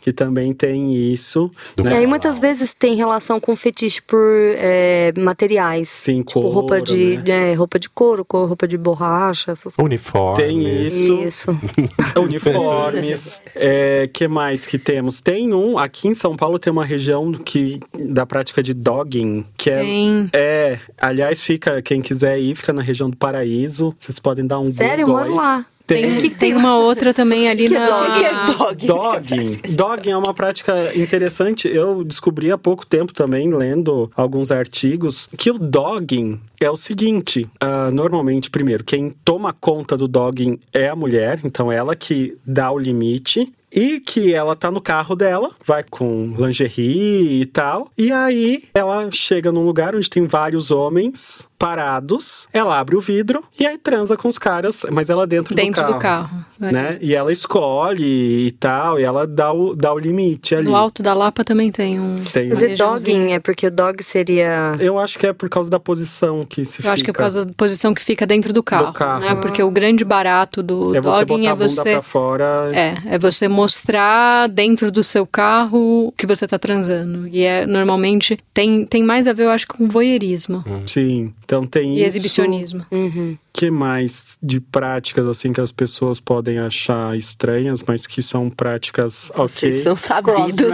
[0.00, 1.50] Que também tem isso.
[1.76, 1.98] Do E né?
[1.98, 4.18] aí muitas vezes tem relação com fetiche por
[4.56, 5.88] é, materiais.
[5.88, 7.52] Sim, Tipo, couro, roupa de, né?
[7.52, 9.78] é, roupa de couro, roupa de borracha, essas coisas.
[9.84, 10.42] Uniforme.
[10.42, 11.12] Tem isso.
[11.22, 11.58] Isso.
[12.20, 13.42] uniformes.
[13.54, 15.20] é, que mais que temos?
[15.20, 19.70] Tem um, aqui em São Paulo tem uma região que da prática de dogging, que
[19.70, 20.28] é Tem.
[20.34, 23.94] é, aliás, fica quem quiser ir, fica na região do Paraíso.
[23.98, 25.36] Vocês podem dar um Sério, eu Google moro aí.
[25.38, 25.66] lá.
[25.86, 27.84] Tem, Tem, tem uma outra também ali Que na.
[27.84, 28.14] dog?
[28.20, 28.86] que é dog?
[28.86, 29.74] Dogging.
[29.76, 31.66] Dogging é uma prática interessante.
[31.66, 37.48] Eu descobri há pouco tempo também, lendo alguns artigos, que o dogging é o seguinte:
[37.60, 42.70] ah, normalmente, primeiro, quem toma conta do dogging é a mulher, então ela que dá
[42.70, 43.52] o limite.
[43.72, 47.90] E que ela tá no carro dela, vai com lingerie e tal.
[47.96, 52.48] E aí ela chega num lugar onde tem vários homens parados.
[52.52, 55.92] Ela abre o vidro e aí transa com os caras, mas ela dentro, Dentro do
[55.94, 56.44] do carro.
[56.60, 56.70] Carro.
[56.70, 56.72] é.
[56.92, 56.98] Né?
[57.00, 60.64] E ela escolhe e tal, e ela dá o, dá o limite ali.
[60.66, 62.16] No alto da Lapa também tem um.
[62.32, 64.76] Tem Mas um- é dogging, é porque o dog seria.
[64.78, 66.92] Eu acho que é por causa da posição que se Eu fica.
[66.92, 68.92] acho que é por causa da posição que fica dentro do carro.
[68.92, 69.20] carro.
[69.24, 69.34] Né?
[69.36, 71.92] Porque o grande barato do É dogging é você.
[71.92, 72.70] pra fora.
[72.74, 77.26] É, é você mostrar dentro do seu carro que você tá transando.
[77.28, 81.94] E é normalmente tem, tem mais a ver, eu acho, com voyeurismo Sim, então tem
[81.94, 82.06] e isso.
[82.06, 82.84] exibicionismo.
[82.90, 83.36] Uhum.
[83.52, 89.30] Que mais de práticas assim que as pessoas podem achar estranhas, mas que são práticas
[89.34, 89.48] ok?
[89.48, 90.70] Vocês são sabidos?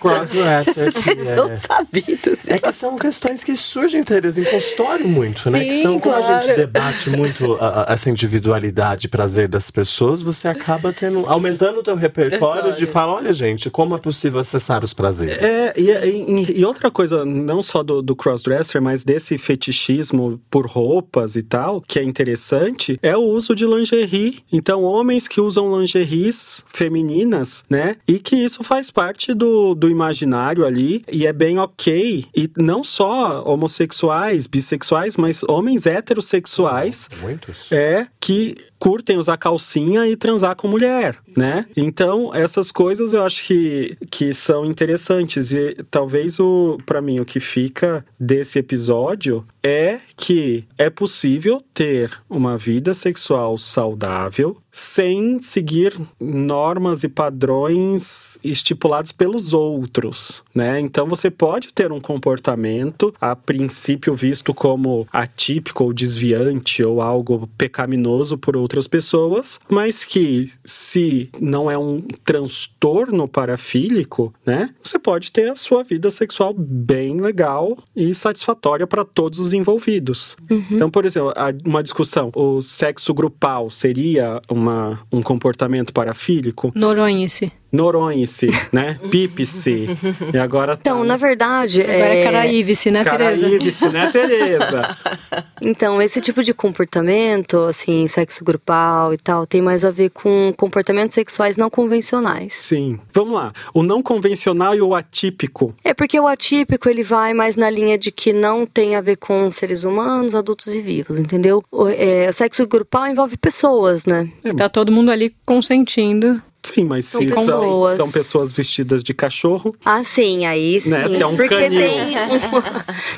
[0.00, 0.92] Crossdresser.
[0.92, 2.38] Vocês são é- sabidos.
[2.48, 5.64] É que são questões que surgem, Tereza, em consultório muito, né?
[5.64, 6.46] que Sim, são, quando a claro.
[6.46, 11.80] gente debate muito a- a- essa individualidade e prazer das pessoas, você acaba tendo, aumentando
[11.80, 15.38] o teu repertório de falar, olha, gente, como é possível acessar os prazeres?
[15.42, 20.66] É, e, e- e outra coisa, não só do, do crossdresser, mas desse fetichismo por
[20.66, 24.40] roupas e tal, que é interessante, é o uso de lingerie.
[24.52, 27.96] Então, homens que usam lingeries femininas, né?
[28.06, 32.24] E que isso faz parte do, do imaginário ali, e é bem ok.
[32.36, 37.70] E não só homossexuais, bissexuais, mas homens heterossexuais Muitos.
[37.70, 41.66] é que curtem usar calcinha e transar com mulher, né?
[41.76, 47.24] Então, essas coisas eu acho que, que são interessantes e talvez o para mim o
[47.24, 55.94] que fica desse episódio é que é possível ter uma vida sexual saudável sem seguir
[56.20, 60.78] normas e padrões estipulados pelos outros, né?
[60.80, 67.48] Então você pode ter um comportamento a princípio visto como atípico ou desviante ou algo
[67.56, 74.70] pecaminoso por outras pessoas, mas que se não é um transtorno parafílico, né?
[74.82, 80.36] Você pode ter a sua vida sexual bem legal e satisfatória para todos os envolvidos.
[80.70, 81.32] Então, por exemplo,
[81.64, 86.70] uma discussão, o sexo grupal seria uma, um comportamento parafílico?
[86.74, 87.52] Noronha-se.
[87.70, 88.98] Noronhe-se, né?
[89.10, 89.88] Pipe-se.
[90.32, 90.80] E agora tá...
[90.80, 91.82] Então, na verdade.
[91.82, 93.42] Agora é Caraíve-se, né, Tereza?
[93.42, 94.82] Caraíve-se, né, Tereza?
[95.60, 100.54] Então, esse tipo de comportamento, assim, sexo grupal e tal, tem mais a ver com
[100.56, 102.54] comportamentos sexuais não convencionais.
[102.54, 102.98] Sim.
[103.12, 103.52] Vamos lá.
[103.74, 105.74] O não convencional e o atípico.
[105.82, 109.16] É porque o atípico ele vai mais na linha de que não tem a ver
[109.16, 111.62] com seres humanos, adultos e vivos, entendeu?
[111.72, 114.30] O, é, o sexo grupal envolve pessoas, né?
[114.56, 116.40] Tá todo mundo ali consentindo.
[116.62, 120.90] Sim, mas se São são, são pessoas vestidas de cachorro, Ah, sim, aí sim.
[120.90, 121.80] Né, se é um porque canil.
[121.80, 122.62] tem um-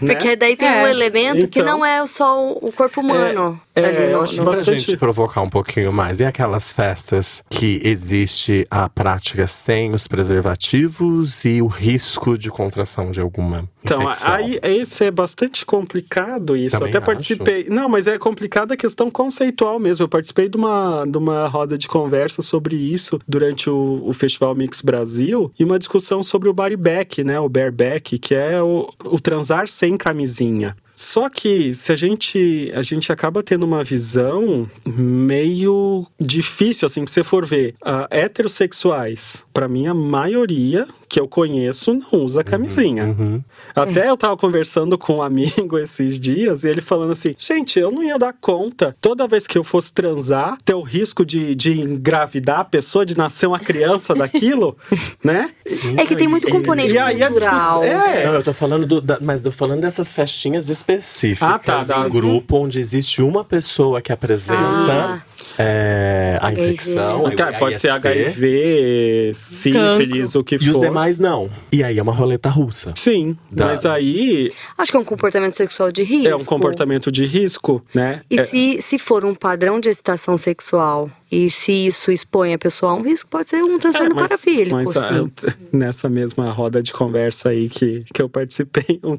[0.07, 0.83] porque daí tem É.
[0.85, 3.59] um elemento que Então- não é só o corpo humano.
[3.75, 6.71] É, ali eu no- acho no- Pra bastante- gente provocar um pouquinho mais, e aquelas
[6.73, 13.69] festas que existe a prática sem os preservativos e o risco de contração de alguma
[13.83, 14.35] Então, infecção?
[14.35, 16.77] aí esse é bastante complicado isso.
[16.77, 17.07] Também Até acho.
[17.07, 17.67] participei.
[17.71, 20.05] Não, mas é complicada a questão conceitual mesmo.
[20.05, 24.55] Eu participei de uma, de uma roda de conversa sobre isso durante o, o Festival
[24.55, 27.39] Mix Brasil e uma discussão sobre o body back, né?
[27.39, 30.77] O bareback, que é o, o transar sem camisinha.
[30.95, 37.15] Só que se a gente a gente acaba tendo uma visão meio difícil assim, se
[37.15, 43.05] você for ver, ah, heterossexuais, pra mim a maioria que eu conheço não usa camisinha.
[43.07, 43.43] Uhum.
[43.75, 47.91] Até eu tava conversando com um amigo esses dias e ele falando assim: gente, eu
[47.91, 51.81] não ia dar conta toda vez que eu fosse transar, ter o risco de, de
[51.81, 54.77] engravidar a pessoa, de nascer uma criança daquilo,
[55.25, 55.51] né?
[55.67, 57.31] Sim, É que tem muito e- componente E cultural.
[57.33, 57.83] discussão.
[57.83, 62.07] É, Não, eu tô falando do, da- mas tô falando dessas festinhas específicas Ah, tá,
[62.07, 65.23] em grupo onde existe uma pessoa que apresenta Ah.
[65.59, 66.65] é, a HIV.
[66.69, 67.27] infecção.
[67.27, 70.65] a Cara, pode ser HIV, sífilis, o que for.
[70.65, 71.51] E os demais não.
[71.73, 72.93] E aí é uma roleta russa.
[72.97, 76.29] Sim, Da- mas aí Acho que é um comportamento sexual de risco.
[76.29, 78.23] é um comportamento de risco, né?
[78.31, 82.59] E É- se, se for um padrão de excitação sexual e se isso expõe a
[82.59, 84.75] pessoa a um risco, pode ser um transtorno É, mas- parafílico.
[84.77, 85.31] mas, ah, sim.
[85.73, 89.19] nessa mesma roda de conversa aí que, que eu participei, um-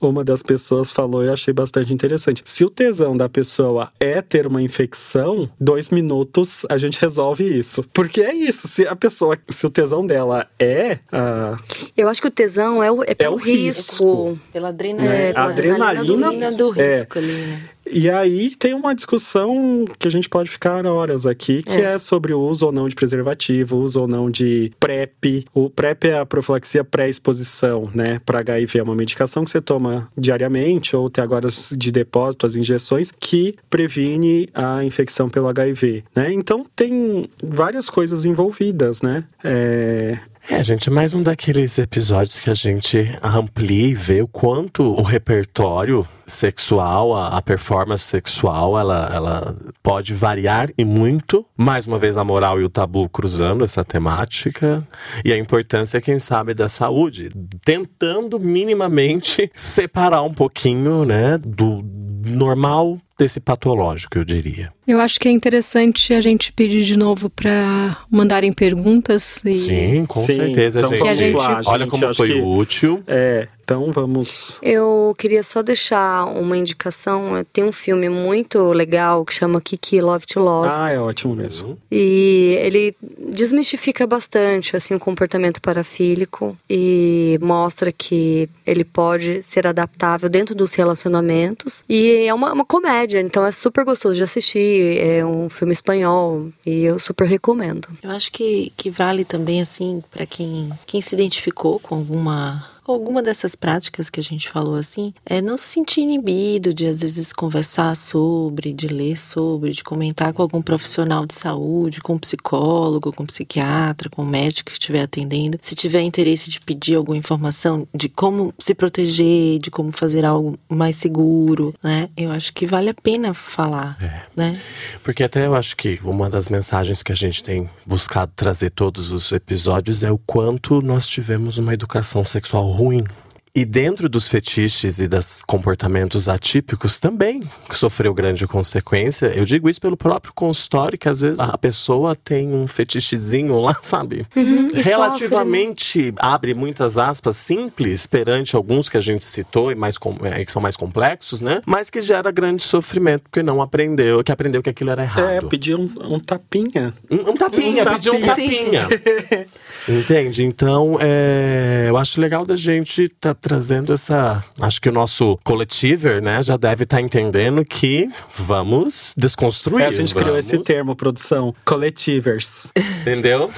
[0.00, 2.42] uma das pessoas falou e eu achei bastante interessante.
[2.44, 7.84] Se o tesão da pessoa é ter uma infecção, dois minutos a gente resolve isso.
[7.92, 11.56] Porque é isso, se a pessoa, se o tesão dela é ah,
[11.96, 14.24] Eu acho que o tesão é, o, é pelo o risco.
[14.24, 14.40] risco.
[14.52, 15.14] Pela adrenalina.
[15.14, 17.62] É, a pela adrenalina do adrenalina do é, risco ali, né?
[17.90, 21.98] E aí tem uma discussão que a gente pode ficar horas aqui, que é.
[21.98, 25.46] sobre o uso ou não de preservativo, o uso ou não de PrEP.
[25.54, 28.78] O PrEP é a profilaxia pré-exposição, né, para HIV.
[28.78, 33.56] É uma medicação que você toma diariamente ou até agora de depósito, as injeções, que
[33.70, 36.32] previne a infecção pelo HIV, né?
[36.32, 39.24] Então tem várias coisas envolvidas, né?
[39.42, 40.18] É,
[40.50, 44.82] é, gente, é mais um daqueles episódios que a gente amplia e vê o quanto
[44.82, 51.44] o repertório sexual, a, a, performance sexual, ela, ela pode variar e muito.
[51.56, 54.86] Mais uma vez, a moral e o tabu cruzando essa temática.
[55.24, 57.30] E a importância, quem sabe, da saúde.
[57.64, 61.84] Tentando minimamente separar um pouquinho, né, do
[62.24, 64.72] normal desse patológico, eu diria.
[64.86, 69.42] Eu acho que é interessante a gente pedir de novo para mandarem perguntas.
[69.44, 69.54] E...
[69.54, 71.00] Sim, com Sim, certeza, então gente.
[71.00, 71.36] Vamos gente.
[71.36, 73.02] Lá, Olha gente, como foi que, útil.
[73.06, 74.58] É, então vamos.
[74.62, 77.44] Eu queria só deixar uma indicação.
[77.52, 80.68] Tem um filme muito legal que chama Kiki Love to Love.
[80.72, 81.76] Ah, é ótimo mesmo.
[81.92, 82.96] E ele
[83.30, 90.72] desmistifica bastante assim o comportamento parafílico e mostra que ele pode ser adaptável dentro dos
[90.72, 91.84] relacionamentos.
[91.86, 94.98] E é uma, uma comédia, então é super gostoso de assistir.
[94.98, 97.88] É um filme espanhol e eu super recomendo.
[98.02, 103.22] Eu acho que, que vale também assim para quem, quem se identificou com alguma alguma
[103.22, 107.32] dessas práticas que a gente falou assim, é não se sentir inibido de às vezes
[107.32, 113.12] conversar sobre, de ler sobre, de comentar com algum profissional de saúde, com um psicólogo,
[113.12, 115.58] com um psiquiatra, com um médico que estiver atendendo.
[115.62, 120.58] Se tiver interesse de pedir alguma informação de como se proteger, de como fazer algo
[120.68, 122.08] mais seguro, né?
[122.16, 124.22] Eu acho que vale a pena falar, é.
[124.36, 124.60] né?
[125.02, 129.10] Porque até eu acho que uma das mensagens que a gente tem buscado trazer todos
[129.10, 133.06] os episódios é o quanto nós tivemos uma educação sexual ruim.
[133.54, 139.26] E dentro dos fetiches e dos comportamentos atípicos também sofreu grande consequência.
[139.26, 143.76] Eu digo isso pelo próprio consultório, que às vezes a pessoa tem um fetichezinho lá,
[143.82, 144.26] sabe?
[144.36, 146.14] Uhum, Relativamente, sofre.
[146.18, 150.62] abre muitas aspas, simples perante alguns que a gente citou e mais é, que são
[150.62, 151.60] mais complexos, né?
[151.66, 155.24] Mas que gera grande sofrimento porque não aprendeu, que aprendeu que aquilo era errado.
[155.24, 156.94] É, pediu um, um tapinha.
[157.10, 158.88] Um, um tapinha, um pediu um tapinha.
[159.88, 160.44] Entende?
[160.44, 164.42] Então, é, eu acho legal da gente estar tá trazendo essa.
[164.60, 169.84] Acho que o nosso coletiver, né, já deve estar tá entendendo que vamos desconstruir.
[169.84, 170.22] É, a gente vamos.
[170.22, 172.68] criou esse termo, produção, coletivers.
[173.00, 173.50] Entendeu?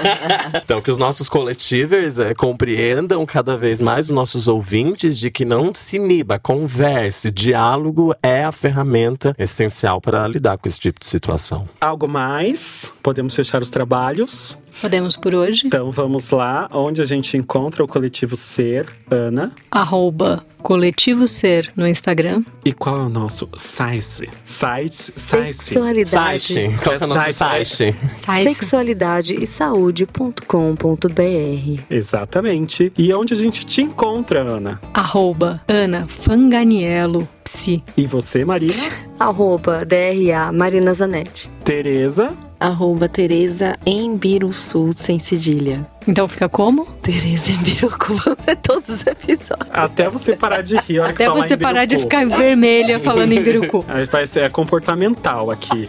[0.64, 5.44] então, que os nossos coletivers é, compreendam cada vez mais os nossos ouvintes de que
[5.44, 11.06] não se iniba, converse, diálogo é a ferramenta essencial para lidar com esse tipo de
[11.06, 11.68] situação.
[11.80, 12.90] Algo mais?
[13.02, 14.56] Podemos fechar os trabalhos?
[14.80, 15.66] Podemos por hoje.
[15.66, 19.52] Então vamos lá, onde a gente encontra o Coletivo Ser, Ana?
[19.70, 22.42] Arroba Coletivo Ser no Instagram.
[22.64, 24.30] E qual é o nosso site?
[24.44, 25.54] Site, site.
[25.54, 26.42] Sexualidade.
[26.42, 26.74] Site.
[26.82, 27.94] Qual é o nosso site?
[28.16, 28.54] site?
[28.54, 31.82] Sexualidade e saúde.com.br.
[31.90, 32.92] Exatamente.
[32.96, 34.80] E onde a gente te encontra, Ana?
[34.92, 37.82] Arroba Ana Fanganiello Psi.
[37.96, 38.72] E você, Marina?
[39.18, 41.50] Arroba DRA Marina Zanetti.
[41.64, 42.32] Tereza?
[42.64, 45.86] Arroba Tereza Embiruçu, sem cedilha.
[46.08, 46.86] Então fica como?
[47.02, 48.14] Tereza Embirucu,
[48.62, 49.68] todos os episódios.
[49.70, 51.00] Até você parar de rir.
[51.00, 53.84] Até você parar de ficar vermelha falando em Embirucu.
[54.10, 55.86] Vai ser comportamental aqui.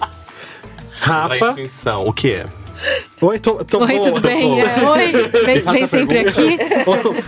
[0.99, 1.55] Rafa.
[2.05, 2.45] O que é?
[3.21, 4.61] Oi, tô, tô Oi, boa, tudo bem?
[4.61, 5.11] É, oi,
[5.45, 6.57] vem, vem sempre aqui.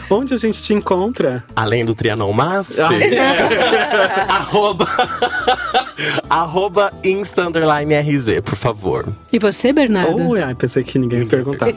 [0.09, 1.43] Onde a gente te encontra?
[1.55, 4.27] Além do Trianon Mas, ah, é.
[4.29, 4.85] arroba,
[6.29, 9.05] arroba Insta RZ, por favor.
[9.31, 10.29] E você, Bernardo?
[10.29, 11.69] Oh, ai, pensei que ninguém ia perguntar.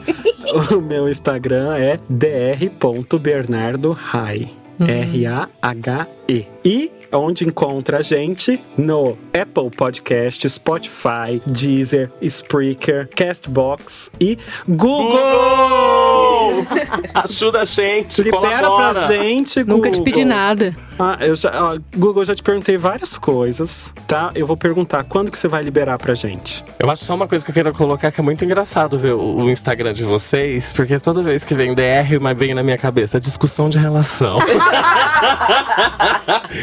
[0.71, 4.51] o meu Instagram é dr.bernardohai.
[4.79, 4.87] Uhum.
[4.87, 6.47] R-A-H-E.
[6.65, 15.11] E onde encontra a gente no Apple Podcast, Spotify, Deezer, Spreaker, Castbox e Google!
[15.11, 16.65] Google!
[17.13, 18.93] Ajuda a gente, Libera colabora.
[18.93, 19.77] pra gente, Google.
[19.77, 20.75] Nunca te pedi nada.
[21.03, 24.29] Ah, eu já, ó, Google, eu já te perguntei várias coisas, tá?
[24.35, 26.63] Eu vou perguntar quando que você vai liberar pra gente.
[26.77, 29.37] Eu acho só uma coisa que eu quero colocar que é muito engraçado ver o,
[29.37, 33.19] o Instagram de vocês, porque toda vez que vem DR, mas vem na minha cabeça
[33.19, 34.37] discussão de relação.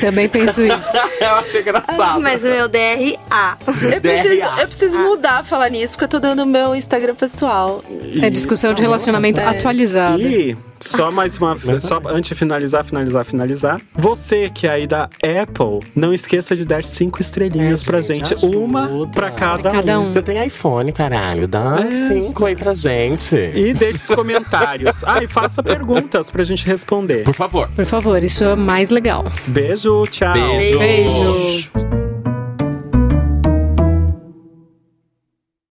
[0.00, 0.96] Também penso isso.
[1.20, 2.20] eu acho engraçado.
[2.20, 3.58] Mas o meu DRA.
[3.92, 7.82] Eu preciso, eu preciso mudar falar nisso, porque eu tô dando o meu Instagram pessoal.
[8.22, 9.46] É discussão de relacionamento é.
[9.46, 10.22] atualizada.
[10.22, 13.80] E só mais uma vez, só antes de finalizar, finalizar, finalizar.
[13.94, 18.28] Você que é aí da Apple, não esqueça de dar cinco estrelinhas é, pra gente.
[18.28, 20.12] gente uma pra cada, cada um.
[20.12, 21.46] Você tem iPhone, caralho.
[21.48, 23.34] Dá é, cinco aí pra gente.
[23.34, 25.02] E deixe os comentários.
[25.04, 27.24] ah, e faça perguntas pra gente responder.
[27.24, 27.68] Por favor.
[27.74, 29.24] Por favor, isso é mais legal.
[29.46, 30.32] Beijo, tchau.
[30.32, 30.78] Beijo.
[30.78, 32.07] Beijo.